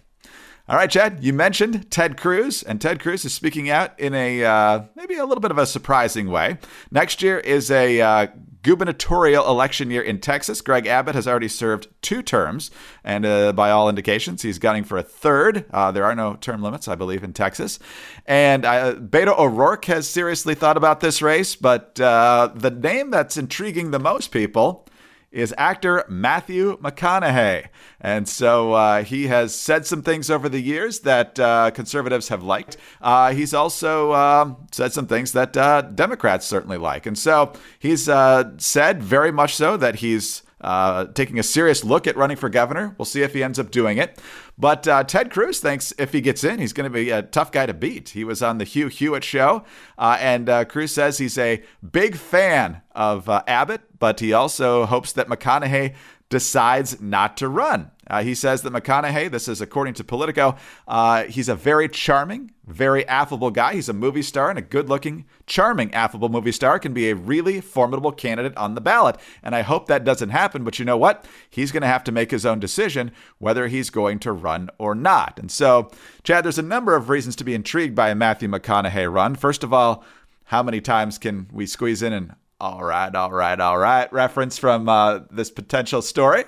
All 0.66 0.76
right, 0.76 0.90
Chad, 0.90 1.22
you 1.22 1.34
mentioned 1.34 1.90
Ted 1.90 2.16
Cruz, 2.16 2.62
and 2.62 2.80
Ted 2.80 2.98
Cruz 2.98 3.26
is 3.26 3.34
speaking 3.34 3.68
out 3.68 4.00
in 4.00 4.14
a 4.14 4.42
uh, 4.42 4.84
maybe 4.94 5.16
a 5.16 5.26
little 5.26 5.42
bit 5.42 5.50
of 5.50 5.58
a 5.58 5.66
surprising 5.66 6.30
way. 6.30 6.56
Next 6.90 7.20
year 7.20 7.38
is 7.38 7.70
a 7.70 8.00
uh, 8.00 8.26
gubernatorial 8.62 9.46
election 9.46 9.90
year 9.90 10.00
in 10.00 10.20
Texas. 10.20 10.62
Greg 10.62 10.86
Abbott 10.86 11.16
has 11.16 11.28
already 11.28 11.48
served 11.48 11.88
two 12.00 12.22
terms, 12.22 12.70
and 13.04 13.26
uh, 13.26 13.52
by 13.52 13.70
all 13.70 13.90
indications, 13.90 14.40
he's 14.40 14.58
gunning 14.58 14.84
for 14.84 14.96
a 14.96 15.02
third. 15.02 15.66
Uh, 15.70 15.90
there 15.90 16.06
are 16.06 16.14
no 16.14 16.36
term 16.36 16.62
limits, 16.62 16.88
I 16.88 16.94
believe, 16.94 17.22
in 17.22 17.34
Texas. 17.34 17.78
And 18.24 18.64
uh, 18.64 18.94
Beto 18.94 19.38
O'Rourke 19.38 19.84
has 19.84 20.08
seriously 20.08 20.54
thought 20.54 20.78
about 20.78 21.00
this 21.00 21.20
race, 21.20 21.56
but 21.56 22.00
uh, 22.00 22.50
the 22.54 22.70
name 22.70 23.10
that's 23.10 23.36
intriguing 23.36 23.90
the 23.90 23.98
most 23.98 24.30
people 24.30 24.86
is 25.34 25.52
actor 25.58 26.04
Matthew 26.08 26.78
McConaughey. 26.78 27.66
And 28.00 28.28
so 28.28 28.72
uh, 28.72 29.02
he 29.02 29.26
has 29.26 29.54
said 29.54 29.84
some 29.84 30.02
things 30.02 30.30
over 30.30 30.48
the 30.48 30.60
years 30.60 31.00
that 31.00 31.38
uh, 31.40 31.72
conservatives 31.72 32.28
have 32.28 32.42
liked. 32.42 32.76
Uh, 33.02 33.32
he's 33.32 33.52
also 33.52 34.12
um, 34.14 34.56
said 34.70 34.92
some 34.92 35.06
things 35.06 35.32
that 35.32 35.56
uh, 35.56 35.82
Democrats 35.82 36.46
certainly 36.46 36.78
like. 36.78 37.04
And 37.04 37.18
so 37.18 37.52
he's 37.78 38.08
uh, 38.08 38.52
said 38.58 39.02
very 39.02 39.32
much 39.32 39.56
so 39.56 39.76
that 39.76 39.96
he's 39.96 40.43
uh, 40.64 41.06
taking 41.12 41.38
a 41.38 41.42
serious 41.42 41.84
look 41.84 42.06
at 42.06 42.16
running 42.16 42.36
for 42.36 42.48
governor. 42.48 42.94
We'll 42.98 43.04
see 43.04 43.22
if 43.22 43.34
he 43.34 43.42
ends 43.42 43.58
up 43.58 43.70
doing 43.70 43.98
it. 43.98 44.18
But 44.56 44.88
uh, 44.88 45.04
Ted 45.04 45.30
Cruz 45.30 45.60
thinks 45.60 45.92
if 45.98 46.12
he 46.12 46.20
gets 46.20 46.42
in, 46.42 46.58
he's 46.58 46.72
going 46.72 46.90
to 46.90 46.94
be 46.94 47.10
a 47.10 47.22
tough 47.22 47.52
guy 47.52 47.66
to 47.66 47.74
beat. 47.74 48.10
He 48.10 48.24
was 48.24 48.42
on 48.42 48.58
the 48.58 48.64
Hugh 48.64 48.88
Hewitt 48.88 49.24
show, 49.24 49.64
uh, 49.98 50.16
and 50.20 50.48
uh, 50.48 50.64
Cruz 50.64 50.92
says 50.92 51.18
he's 51.18 51.36
a 51.36 51.62
big 51.88 52.16
fan 52.16 52.80
of 52.92 53.28
uh, 53.28 53.42
Abbott, 53.46 53.82
but 53.98 54.20
he 54.20 54.32
also 54.32 54.86
hopes 54.86 55.12
that 55.12 55.28
McConaughey 55.28 55.94
decides 56.34 57.00
not 57.00 57.36
to 57.36 57.48
run. 57.48 57.92
Uh, 58.10 58.24
he 58.24 58.34
says 58.34 58.62
that 58.62 58.72
McConaughey, 58.72 59.30
this 59.30 59.46
is 59.46 59.60
according 59.60 59.94
to 59.94 60.02
Politico, 60.02 60.56
uh, 60.88 61.22
he's 61.26 61.48
a 61.48 61.54
very 61.54 61.88
charming, 61.88 62.50
very 62.66 63.06
affable 63.06 63.52
guy. 63.52 63.74
He's 63.74 63.88
a 63.88 63.92
movie 63.92 64.20
star 64.20 64.50
and 64.50 64.58
a 64.58 64.62
good 64.62 64.88
looking, 64.88 65.26
charming, 65.46 65.94
affable 65.94 66.28
movie 66.28 66.50
star, 66.50 66.80
can 66.80 66.92
be 66.92 67.08
a 67.08 67.14
really 67.14 67.60
formidable 67.60 68.10
candidate 68.10 68.56
on 68.56 68.74
the 68.74 68.80
ballot. 68.80 69.16
And 69.44 69.54
I 69.54 69.62
hope 69.62 69.86
that 69.86 70.02
doesn't 70.02 70.30
happen. 70.30 70.64
But 70.64 70.80
you 70.80 70.84
know 70.84 70.96
what? 70.96 71.24
He's 71.48 71.70
going 71.70 71.82
to 71.82 71.86
have 71.86 72.02
to 72.02 72.12
make 72.12 72.32
his 72.32 72.44
own 72.44 72.58
decision 72.58 73.12
whether 73.38 73.68
he's 73.68 73.90
going 73.90 74.18
to 74.18 74.32
run 74.32 74.70
or 74.76 74.96
not. 74.96 75.38
And 75.38 75.52
so, 75.52 75.88
Chad, 76.24 76.44
there's 76.44 76.58
a 76.58 76.62
number 76.62 76.96
of 76.96 77.10
reasons 77.10 77.36
to 77.36 77.44
be 77.44 77.54
intrigued 77.54 77.94
by 77.94 78.10
a 78.10 78.16
Matthew 78.16 78.48
McConaughey 78.48 79.10
run. 79.10 79.36
First 79.36 79.62
of 79.62 79.72
all, 79.72 80.02
how 80.46 80.64
many 80.64 80.80
times 80.80 81.16
can 81.16 81.46
we 81.52 81.64
squeeze 81.64 82.02
in 82.02 82.12
an 82.12 82.34
all 82.64 82.82
right, 82.82 83.14
all 83.14 83.30
right, 83.30 83.60
all 83.60 83.76
right 83.76 84.10
reference 84.10 84.56
from 84.56 84.88
uh, 84.88 85.20
this 85.30 85.50
potential 85.50 86.00
story? 86.00 86.44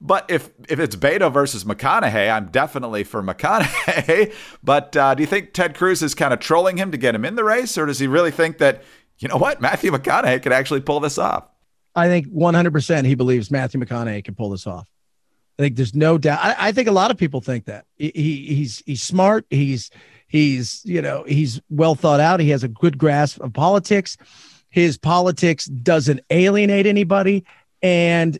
But 0.00 0.30
if 0.30 0.48
if 0.68 0.80
it's 0.80 0.96
Beto 0.96 1.30
versus 1.30 1.64
McConaughey, 1.64 2.30
I'm 2.30 2.46
definitely 2.46 3.04
for 3.04 3.22
McConaughey. 3.22 4.32
but 4.64 4.96
uh, 4.96 5.14
do 5.14 5.22
you 5.22 5.26
think 5.26 5.52
Ted 5.52 5.74
Cruz 5.74 6.02
is 6.02 6.14
kind 6.14 6.32
of 6.32 6.40
trolling 6.40 6.78
him 6.78 6.90
to 6.90 6.96
get 6.96 7.14
him 7.14 7.26
in 7.26 7.34
the 7.34 7.44
race, 7.44 7.76
or 7.76 7.84
does 7.84 7.98
he 7.98 8.06
really 8.06 8.30
think 8.30 8.56
that 8.58 8.82
you 9.18 9.28
know 9.28 9.36
what 9.36 9.60
Matthew 9.60 9.90
McConaughey 9.90 10.42
could 10.42 10.52
actually 10.52 10.80
pull 10.80 11.00
this 11.00 11.18
off? 11.18 11.46
I 11.94 12.08
think 12.08 12.28
100% 12.28 13.06
he 13.06 13.14
believes 13.14 13.50
Matthew 13.50 13.80
McConaughey 13.80 14.24
can 14.24 14.34
pull 14.34 14.50
this 14.50 14.66
off. 14.66 14.86
I 15.58 15.62
think 15.62 15.76
there's 15.76 15.94
no 15.94 16.18
doubt. 16.18 16.40
I, 16.42 16.68
I 16.68 16.72
think 16.72 16.88
a 16.88 16.92
lot 16.92 17.10
of 17.10 17.16
people 17.16 17.40
think 17.40 17.66
that 17.66 17.84
he, 17.96 18.10
he's 18.10 18.82
he's 18.86 19.02
smart. 19.02 19.44
He's 19.50 19.90
he's 20.28 20.80
you 20.84 21.02
know 21.02 21.24
he's 21.28 21.60
well 21.68 21.94
thought 21.94 22.20
out. 22.20 22.40
He 22.40 22.50
has 22.50 22.64
a 22.64 22.68
good 22.68 22.96
grasp 22.96 23.40
of 23.40 23.52
politics. 23.52 24.16
His 24.76 24.98
politics 24.98 25.64
doesn't 25.64 26.20
alienate 26.28 26.86
anybody, 26.86 27.46
and 27.80 28.38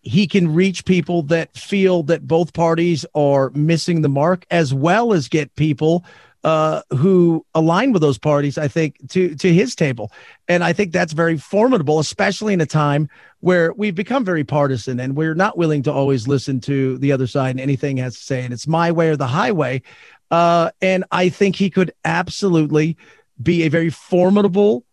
he 0.00 0.26
can 0.26 0.54
reach 0.54 0.86
people 0.86 1.24
that 1.24 1.54
feel 1.54 2.02
that 2.04 2.26
both 2.26 2.54
parties 2.54 3.04
are 3.14 3.50
missing 3.50 4.00
the 4.00 4.08
mark, 4.08 4.46
as 4.50 4.72
well 4.72 5.12
as 5.12 5.28
get 5.28 5.54
people 5.56 6.06
uh, 6.42 6.80
who 6.96 7.44
align 7.54 7.92
with 7.92 8.00
those 8.00 8.16
parties. 8.16 8.56
I 8.56 8.66
think 8.66 8.96
to 9.10 9.34
to 9.34 9.52
his 9.52 9.74
table, 9.74 10.10
and 10.48 10.64
I 10.64 10.72
think 10.72 10.90
that's 10.90 11.12
very 11.12 11.36
formidable, 11.36 11.98
especially 11.98 12.54
in 12.54 12.62
a 12.62 12.66
time 12.66 13.10
where 13.40 13.74
we've 13.74 13.94
become 13.94 14.24
very 14.24 14.44
partisan 14.44 14.98
and 14.98 15.14
we're 15.14 15.34
not 15.34 15.58
willing 15.58 15.82
to 15.82 15.92
always 15.92 16.26
listen 16.26 16.62
to 16.62 16.96
the 16.96 17.12
other 17.12 17.26
side 17.26 17.50
and 17.50 17.60
anything 17.60 17.98
has 17.98 18.14
to 18.14 18.22
say, 18.22 18.42
and 18.42 18.54
it's 18.54 18.66
my 18.66 18.90
way 18.90 19.10
or 19.10 19.16
the 19.16 19.26
highway. 19.26 19.82
Uh, 20.30 20.70
and 20.80 21.04
I 21.10 21.28
think 21.28 21.56
he 21.56 21.68
could 21.68 21.92
absolutely 22.06 22.96
be 23.42 23.64
a 23.64 23.68
very 23.68 23.90
formidable 23.90 24.86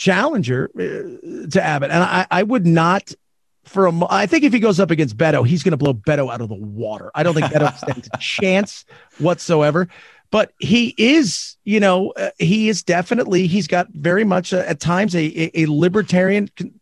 challenger 0.00 0.70
uh, 0.74 1.50
to 1.50 1.62
Abbott. 1.62 1.90
And 1.90 2.02
I, 2.02 2.26
I 2.30 2.42
would 2.42 2.66
not 2.66 3.12
for 3.64 3.86
a, 3.86 3.92
I 4.08 4.24
think 4.24 4.44
if 4.44 4.52
he 4.52 4.58
goes 4.58 4.80
up 4.80 4.90
against 4.90 5.16
Beto, 5.16 5.46
he's 5.46 5.62
going 5.62 5.72
to 5.72 5.76
blow 5.76 5.92
Beto 5.92 6.32
out 6.32 6.40
of 6.40 6.48
the 6.48 6.54
water. 6.54 7.10
I 7.14 7.22
don't 7.22 7.34
think 7.34 7.46
Beto 7.46 7.76
stands 7.78 8.08
a 8.12 8.18
chance 8.18 8.84
whatsoever. 9.18 9.88
But 10.30 10.52
he 10.58 10.94
is, 10.96 11.56
you 11.64 11.80
know, 11.80 12.12
uh, 12.12 12.30
he 12.38 12.68
is 12.68 12.82
definitely, 12.82 13.46
he's 13.46 13.66
got 13.66 13.88
very 13.90 14.24
much 14.24 14.52
a, 14.52 14.66
at 14.68 14.80
times 14.80 15.14
a, 15.14 15.50
a, 15.60 15.66
libertarian, 15.66 16.48
con- 16.56 16.72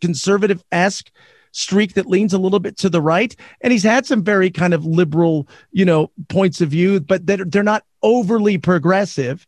conservative 0.00 0.64
esque 0.72 1.12
streak 1.52 1.94
that 1.94 2.06
leans 2.06 2.32
a 2.32 2.38
little 2.38 2.60
bit 2.60 2.76
to 2.78 2.88
the 2.88 3.00
right. 3.00 3.36
And 3.60 3.72
he's 3.72 3.82
had 3.84 4.04
some 4.04 4.24
very 4.24 4.50
kind 4.50 4.74
of 4.74 4.84
liberal, 4.84 5.46
you 5.70 5.84
know, 5.84 6.10
points 6.28 6.60
of 6.60 6.70
view, 6.70 6.98
but 6.98 7.26
they're, 7.26 7.44
they're 7.44 7.62
not 7.62 7.84
overly 8.02 8.58
progressive. 8.58 9.46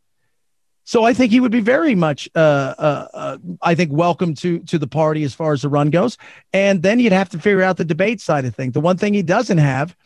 So 0.87 1.03
I 1.03 1.15
think 1.15 1.33
he 1.33 1.41
would 1.41 1.51
be 1.51 1.61
very 1.61 1.97
much, 1.97 2.29
uh, 2.37 2.39
uh, 2.39 3.09
uh, 3.13 3.39
I 3.61 3.75
think, 3.75 3.91
welcome 3.93 4.35
to 4.37 4.61
to 4.61 4.79
the 4.79 4.87
party 4.87 5.25
as 5.25 5.35
far 5.35 5.53
as 5.53 5.63
the 5.63 5.69
run 5.69 5.91
goes. 5.91 6.17
And 6.53 6.81
then 6.81 7.01
you'd 7.01 7.13
have 7.13 7.29
to 7.31 7.41
figure 7.41 7.63
out 7.63 7.77
the 7.77 7.85
debate 7.85 8.21
side 8.21 8.45
of 8.45 8.55
things. 8.55 8.73
The 8.73 8.81
one 8.81 8.97
thing 8.97 9.13
he 9.13 9.23
doesn't 9.23 9.59
have 9.59 9.97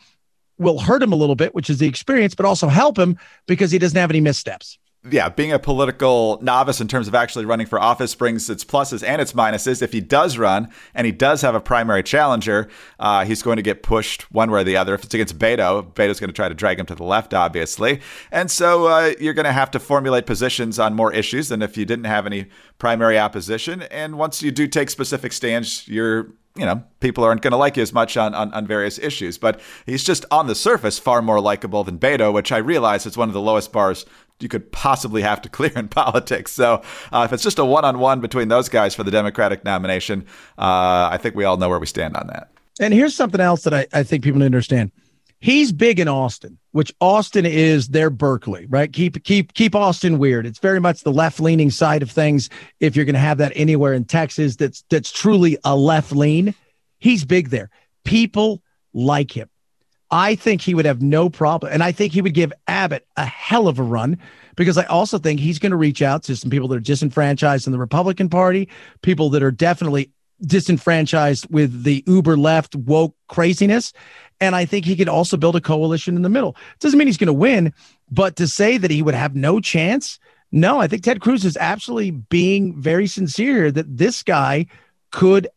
will 0.57 0.79
hurt 0.79 1.03
him 1.03 1.13
a 1.13 1.15
little 1.15 1.35
bit, 1.35 1.53
which 1.53 1.69
is 1.69 1.77
the 1.77 1.87
experience, 1.87 2.33
but 2.33 2.47
also 2.47 2.67
help 2.67 2.97
him 2.97 3.19
because 3.45 3.69
he 3.69 3.77
doesn't 3.77 3.97
have 3.97 4.09
any 4.09 4.21
missteps. 4.21 4.79
Yeah, 5.09 5.29
being 5.29 5.51
a 5.51 5.57
political 5.57 6.37
novice 6.43 6.79
in 6.79 6.87
terms 6.87 7.07
of 7.07 7.15
actually 7.15 7.45
running 7.45 7.65
for 7.65 7.79
office 7.79 8.13
brings 8.13 8.49
its 8.51 8.63
pluses 8.63 9.03
and 9.05 9.19
its 9.19 9.33
minuses. 9.33 9.81
If 9.81 9.93
he 9.93 9.99
does 9.99 10.37
run 10.37 10.69
and 10.93 11.05
he 11.05 11.11
does 11.11 11.41
have 11.41 11.55
a 11.55 11.59
primary 11.59 12.03
challenger, 12.03 12.69
uh, 12.99 13.25
he's 13.25 13.41
going 13.41 13.55
to 13.55 13.63
get 13.63 13.81
pushed 13.81 14.31
one 14.31 14.51
way 14.51 14.61
or 14.61 14.63
the 14.63 14.77
other. 14.77 14.93
If 14.93 15.03
it's 15.03 15.13
against 15.13 15.39
Beto, 15.39 15.91
Beto's 15.93 16.19
going 16.19 16.29
to 16.29 16.35
try 16.35 16.49
to 16.49 16.53
drag 16.53 16.79
him 16.79 16.85
to 16.85 16.95
the 16.95 17.03
left, 17.03 17.33
obviously. 17.33 17.99
And 18.31 18.51
so 18.51 18.85
uh, 18.85 19.13
you're 19.19 19.33
going 19.33 19.45
to 19.45 19.51
have 19.51 19.71
to 19.71 19.79
formulate 19.79 20.27
positions 20.27 20.77
on 20.77 20.93
more 20.93 21.11
issues 21.11 21.49
than 21.49 21.63
if 21.63 21.77
you 21.77 21.85
didn't 21.85 22.05
have 22.05 22.27
any 22.27 22.45
primary 22.77 23.17
opposition. 23.17 23.81
And 23.83 24.19
once 24.19 24.43
you 24.43 24.51
do 24.51 24.67
take 24.67 24.91
specific 24.91 25.33
stands, 25.33 25.87
you're 25.87 26.31
you 26.55 26.65
know, 26.65 26.83
people 26.99 27.23
aren't 27.23 27.41
going 27.41 27.51
to 27.51 27.57
like 27.57 27.77
you 27.77 27.83
as 27.83 27.93
much 27.93 28.17
on, 28.17 28.33
on, 28.33 28.53
on, 28.53 28.67
various 28.67 28.99
issues. 28.99 29.37
But 29.37 29.61
he's 29.85 30.03
just 30.03 30.25
on 30.31 30.47
the 30.47 30.55
surface 30.55 30.99
far 30.99 31.21
more 31.21 31.39
likable 31.39 31.83
than 31.83 31.97
Beto, 31.97 32.33
which 32.33 32.51
I 32.51 32.57
realize 32.57 33.05
is 33.05 33.15
one 33.15 33.29
of 33.29 33.33
the 33.33 33.41
lowest 33.41 33.71
bars 33.71 34.05
you 34.41 34.49
could 34.49 34.71
possibly 34.71 35.21
have 35.21 35.41
to 35.41 35.49
clear 35.57 35.71
in 35.75 35.87
politics. 35.87 36.51
So 36.51 36.81
uh, 37.11 37.23
if 37.25 37.33
it's 37.33 37.43
just 37.43 37.59
a 37.59 37.65
one 37.65 37.85
on 37.85 37.99
one 37.99 38.21
between 38.21 38.47
those 38.47 38.69
guys 38.69 38.95
for 38.95 39.03
the 39.03 39.11
Democratic 39.11 39.63
nomination, 39.63 40.25
uh, 40.57 41.09
I 41.11 41.17
think 41.21 41.35
we 41.35 41.43
all 41.43 41.57
know 41.57 41.69
where 41.69 41.79
we 41.79 41.85
stand 41.85 42.15
on 42.15 42.27
that. 42.27 42.49
And 42.79 42.93
here's 42.93 43.15
something 43.15 43.41
else 43.41 43.63
that 43.63 43.73
I, 43.73 43.87
I 43.93 44.03
think 44.03 44.23
people 44.23 44.39
need 44.39 44.45
to 44.45 44.47
understand. 44.47 44.91
He's 45.39 45.71
big 45.71 45.99
in 45.99 46.07
Austin, 46.07 46.59
which 46.71 46.93
Austin 47.01 47.47
is 47.47 47.89
their 47.89 48.11
Berkeley, 48.11 48.67
right? 48.67 48.93
Keep 48.93 49.23
keep 49.23 49.55
keep 49.55 49.73
Austin 49.73 50.19
weird. 50.19 50.45
It's 50.45 50.59
very 50.59 50.79
much 50.79 51.01
the 51.01 51.11
left 51.11 51.39
leaning 51.39 51.71
side 51.71 52.03
of 52.03 52.11
things. 52.11 52.47
If 52.79 52.95
you're 52.95 53.05
going 53.05 53.15
to 53.15 53.19
have 53.19 53.39
that 53.39 53.51
anywhere 53.55 53.93
in 53.93 54.05
Texas, 54.05 54.55
that's 54.55 54.83
that's 54.89 55.11
truly 55.11 55.57
a 55.63 55.75
left 55.75 56.11
lean. 56.11 56.53
He's 56.99 57.25
big 57.25 57.49
there. 57.49 57.71
People 58.03 58.61
like 58.93 59.35
him. 59.35 59.49
I 60.11 60.35
think 60.35 60.61
he 60.61 60.75
would 60.75 60.85
have 60.85 61.01
no 61.01 61.29
problem. 61.29 61.71
And 61.71 61.81
I 61.81 61.93
think 61.93 62.11
he 62.11 62.21
would 62.21 62.33
give 62.33 62.51
Abbott 62.67 63.07
a 63.15 63.25
hell 63.25 63.67
of 63.67 63.79
a 63.79 63.83
run 63.83 64.17
because 64.57 64.77
I 64.77 64.83
also 64.85 65.17
think 65.17 65.39
he's 65.39 65.57
going 65.57 65.71
to 65.71 65.77
reach 65.77 66.01
out 66.01 66.23
to 66.23 66.35
some 66.35 66.51
people 66.51 66.67
that 66.67 66.75
are 66.75 66.81
disenfranchised 66.81 67.65
in 67.65 67.71
the 67.71 67.79
Republican 67.79 68.29
Party, 68.29 68.67
people 69.01 69.29
that 69.29 69.41
are 69.41 69.51
definitely 69.51 70.11
disenfranchised 70.45 71.47
with 71.49 71.83
the 71.83 72.03
uber 72.07 72.35
left 72.35 72.75
woke 72.75 73.15
craziness. 73.29 73.93
And 74.41 74.55
I 74.55 74.65
think 74.65 74.85
he 74.85 74.95
could 74.95 75.07
also 75.07 75.37
build 75.37 75.55
a 75.55 75.61
coalition 75.61 76.15
in 76.15 76.23
the 76.23 76.29
middle. 76.29 76.57
Doesn't 76.79 76.97
mean 76.97 77.07
he's 77.07 77.17
going 77.17 77.27
to 77.27 77.33
win, 77.33 77.73
but 78.09 78.35
to 78.35 78.47
say 78.47 78.77
that 78.77 78.91
he 78.91 79.01
would 79.01 79.13
have 79.13 79.35
no 79.35 79.59
chance, 79.59 80.19
no, 80.51 80.81
I 80.81 80.87
think 80.87 81.03
Ted 81.03 81.21
Cruz 81.21 81.45
is 81.45 81.55
absolutely 81.57 82.11
being 82.11 82.81
very 82.81 83.07
sincere 83.07 83.71
that 83.71 83.97
this 83.97 84.23
guy 84.23 84.65
could 85.11 85.47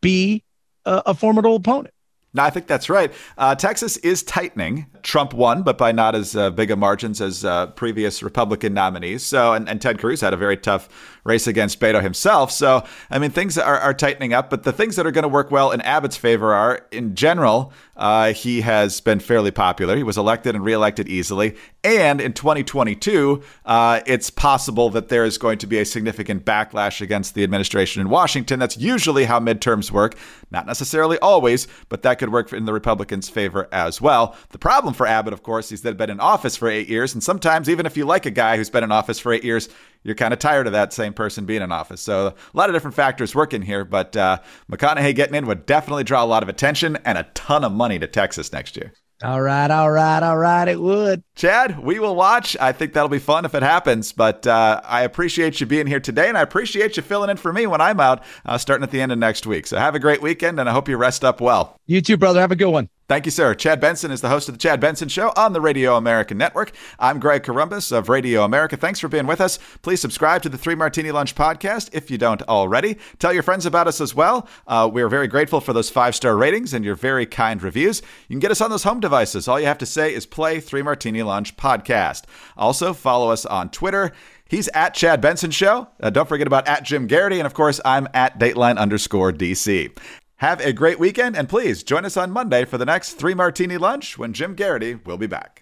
be 0.00 0.42
a, 0.84 1.02
a 1.06 1.14
formidable 1.14 1.56
opponent. 1.56 1.94
No, 2.34 2.42
I 2.42 2.50
think 2.50 2.66
that's 2.66 2.88
right. 2.88 3.12
Uh, 3.36 3.54
Texas 3.54 3.98
is 3.98 4.22
tightening. 4.22 4.86
Trump 5.02 5.34
won, 5.34 5.62
but 5.62 5.76
by 5.76 5.92
not 5.92 6.14
as 6.14 6.34
uh, 6.34 6.48
big 6.50 6.70
a 6.70 6.76
margins 6.76 7.20
as 7.20 7.44
uh, 7.44 7.66
previous 7.68 8.22
Republican 8.22 8.72
nominees. 8.72 9.22
So, 9.22 9.52
and, 9.52 9.68
and, 9.68 9.82
Ted 9.82 9.98
Cruz 9.98 10.20
had 10.20 10.32
a 10.32 10.36
very 10.36 10.56
tough 10.56 10.88
race 11.24 11.46
against 11.46 11.78
Beto 11.80 12.00
himself. 12.00 12.50
So, 12.50 12.84
I 13.10 13.18
mean, 13.18 13.30
things 13.30 13.58
are, 13.58 13.78
are 13.78 13.92
tightening 13.92 14.32
up. 14.32 14.48
But 14.48 14.62
the 14.62 14.72
things 14.72 14.96
that 14.96 15.06
are 15.06 15.10
going 15.10 15.24
to 15.24 15.28
work 15.28 15.50
well 15.50 15.72
in 15.72 15.80
Abbott's 15.82 16.16
favor 16.16 16.54
are, 16.54 16.86
in 16.90 17.14
general, 17.14 17.72
uh, 17.96 18.32
he 18.32 18.62
has 18.62 19.00
been 19.00 19.20
fairly 19.20 19.50
popular. 19.50 19.96
He 19.96 20.02
was 20.02 20.16
elected 20.16 20.54
and 20.54 20.64
reelected 20.64 21.08
easily. 21.08 21.56
And 21.84 22.20
in 22.20 22.32
2022, 22.32 23.42
uh, 23.66 24.00
it's 24.06 24.30
possible 24.30 24.88
that 24.90 25.08
there 25.08 25.24
is 25.24 25.36
going 25.36 25.58
to 25.58 25.66
be 25.66 25.78
a 25.78 25.84
significant 25.84 26.44
backlash 26.44 27.00
against 27.00 27.34
the 27.34 27.42
administration 27.42 28.00
in 28.00 28.08
Washington. 28.08 28.58
That's 28.58 28.78
usually 28.78 29.24
how 29.24 29.40
midterms 29.40 29.90
work. 29.90 30.14
Not 30.50 30.66
necessarily 30.66 31.18
always, 31.18 31.66
but 31.88 32.02
that 32.02 32.18
could 32.22 32.32
work 32.32 32.52
in 32.52 32.66
the 32.66 32.72
Republicans' 32.72 33.28
favor 33.28 33.68
as 33.72 34.00
well. 34.00 34.36
The 34.50 34.58
problem 34.58 34.94
for 34.94 35.08
Abbott, 35.08 35.32
of 35.32 35.42
course, 35.42 35.72
is 35.72 35.82
that 35.82 35.90
he's 35.90 35.98
been 35.98 36.10
in 36.10 36.20
office 36.20 36.56
for 36.56 36.68
eight 36.68 36.88
years. 36.88 37.14
And 37.14 37.22
sometimes, 37.22 37.68
even 37.68 37.84
if 37.84 37.96
you 37.96 38.04
like 38.04 38.26
a 38.26 38.30
guy 38.30 38.56
who's 38.56 38.70
been 38.70 38.84
in 38.84 38.92
office 38.92 39.18
for 39.18 39.32
eight 39.32 39.42
years, 39.42 39.68
you're 40.04 40.14
kind 40.14 40.32
of 40.32 40.38
tired 40.38 40.68
of 40.68 40.72
that 40.72 40.92
same 40.92 41.14
person 41.14 41.46
being 41.46 41.62
in 41.62 41.72
office. 41.72 42.00
So 42.00 42.28
a 42.28 42.56
lot 42.56 42.70
of 42.70 42.74
different 42.74 42.94
factors 42.94 43.34
working 43.34 43.62
here, 43.62 43.84
but 43.84 44.16
uh, 44.16 44.38
McConaughey 44.70 45.16
getting 45.16 45.34
in 45.34 45.46
would 45.46 45.66
definitely 45.66 46.04
draw 46.04 46.22
a 46.22 46.26
lot 46.26 46.44
of 46.44 46.48
attention 46.48 46.96
and 47.04 47.18
a 47.18 47.24
ton 47.34 47.64
of 47.64 47.72
money 47.72 47.98
to 47.98 48.06
Texas 48.06 48.52
next 48.52 48.76
year. 48.76 48.92
All 49.22 49.40
right, 49.40 49.70
all 49.70 49.90
right, 49.90 50.20
all 50.20 50.36
right. 50.36 50.66
It 50.66 50.80
would. 50.80 51.22
Chad, 51.36 51.78
we 51.78 52.00
will 52.00 52.16
watch. 52.16 52.56
I 52.60 52.72
think 52.72 52.92
that'll 52.92 53.08
be 53.08 53.20
fun 53.20 53.44
if 53.44 53.54
it 53.54 53.62
happens. 53.62 54.12
But 54.12 54.46
uh, 54.46 54.80
I 54.84 55.02
appreciate 55.02 55.60
you 55.60 55.66
being 55.66 55.86
here 55.86 56.00
today, 56.00 56.28
and 56.28 56.36
I 56.36 56.42
appreciate 56.42 56.96
you 56.96 57.04
filling 57.04 57.30
in 57.30 57.36
for 57.36 57.52
me 57.52 57.68
when 57.68 57.80
I'm 57.80 58.00
out, 58.00 58.24
uh, 58.44 58.58
starting 58.58 58.82
at 58.82 58.90
the 58.90 59.00
end 59.00 59.12
of 59.12 59.18
next 59.18 59.46
week. 59.46 59.68
So 59.68 59.78
have 59.78 59.94
a 59.94 60.00
great 60.00 60.22
weekend, 60.22 60.58
and 60.58 60.68
I 60.68 60.72
hope 60.72 60.88
you 60.88 60.96
rest 60.96 61.24
up 61.24 61.40
well. 61.40 61.76
You 61.86 62.00
too, 62.00 62.16
brother. 62.16 62.40
Have 62.40 62.50
a 62.50 62.56
good 62.56 62.70
one. 62.70 62.88
Thank 63.08 63.26
you, 63.26 63.30
sir. 63.30 63.54
Chad 63.54 63.80
Benson 63.80 64.10
is 64.10 64.20
the 64.20 64.28
host 64.28 64.48
of 64.48 64.54
the 64.54 64.58
Chad 64.58 64.80
Benson 64.80 65.08
Show 65.08 65.32
on 65.36 65.52
the 65.52 65.60
Radio 65.60 65.96
America 65.96 66.34
Network. 66.34 66.72
I'm 66.98 67.18
Greg 67.18 67.42
Corombos 67.42 67.90
of 67.90 68.08
Radio 68.08 68.44
America. 68.44 68.76
Thanks 68.76 69.00
for 69.00 69.08
being 69.08 69.26
with 69.26 69.40
us. 69.40 69.58
Please 69.82 70.00
subscribe 70.00 70.40
to 70.42 70.48
the 70.48 70.56
Three 70.56 70.76
Martini 70.76 71.10
Lunch 71.10 71.34
podcast 71.34 71.90
if 71.92 72.10
you 72.10 72.16
don't 72.16 72.42
already. 72.42 72.96
Tell 73.18 73.32
your 73.32 73.42
friends 73.42 73.66
about 73.66 73.88
us 73.88 74.00
as 74.00 74.14
well. 74.14 74.48
Uh, 74.66 74.88
we're 74.90 75.08
very 75.08 75.26
grateful 75.26 75.60
for 75.60 75.72
those 75.72 75.90
five 75.90 76.14
star 76.14 76.36
ratings 76.36 76.72
and 76.72 76.84
your 76.84 76.94
very 76.94 77.26
kind 77.26 77.62
reviews. 77.62 78.02
You 78.28 78.34
can 78.34 78.40
get 78.40 78.52
us 78.52 78.60
on 78.60 78.70
those 78.70 78.84
home 78.84 79.00
devices. 79.00 79.48
All 79.48 79.60
you 79.60 79.66
have 79.66 79.78
to 79.78 79.86
say 79.86 80.14
is 80.14 80.24
play 80.24 80.60
Three 80.60 80.82
Martini 80.82 81.22
Lunch 81.22 81.56
podcast. 81.56 82.22
Also, 82.56 82.92
follow 82.94 83.30
us 83.30 83.44
on 83.44 83.68
Twitter. 83.70 84.12
He's 84.48 84.68
at 84.68 84.94
Chad 84.94 85.20
Benson 85.20 85.50
Show. 85.50 85.88
Uh, 85.98 86.10
don't 86.10 86.28
forget 86.28 86.46
about 86.46 86.68
at 86.68 86.84
Jim 86.84 87.08
Geraghty. 87.08 87.38
And 87.38 87.46
of 87.46 87.54
course, 87.54 87.80
I'm 87.84 88.06
at 88.12 88.38
Dateline 88.38 88.76
underscore 88.76 89.32
DC. 89.32 89.96
Have 90.42 90.60
a 90.60 90.72
great 90.72 90.98
weekend, 90.98 91.36
and 91.36 91.48
please 91.48 91.84
join 91.84 92.04
us 92.04 92.16
on 92.16 92.32
Monday 92.32 92.64
for 92.64 92.76
the 92.76 92.84
next 92.84 93.12
Three 93.12 93.32
Martini 93.32 93.78
Lunch 93.78 94.18
when 94.18 94.32
Jim 94.32 94.56
Geraghty 94.56 94.96
will 94.96 95.16
be 95.16 95.28
back. 95.28 95.61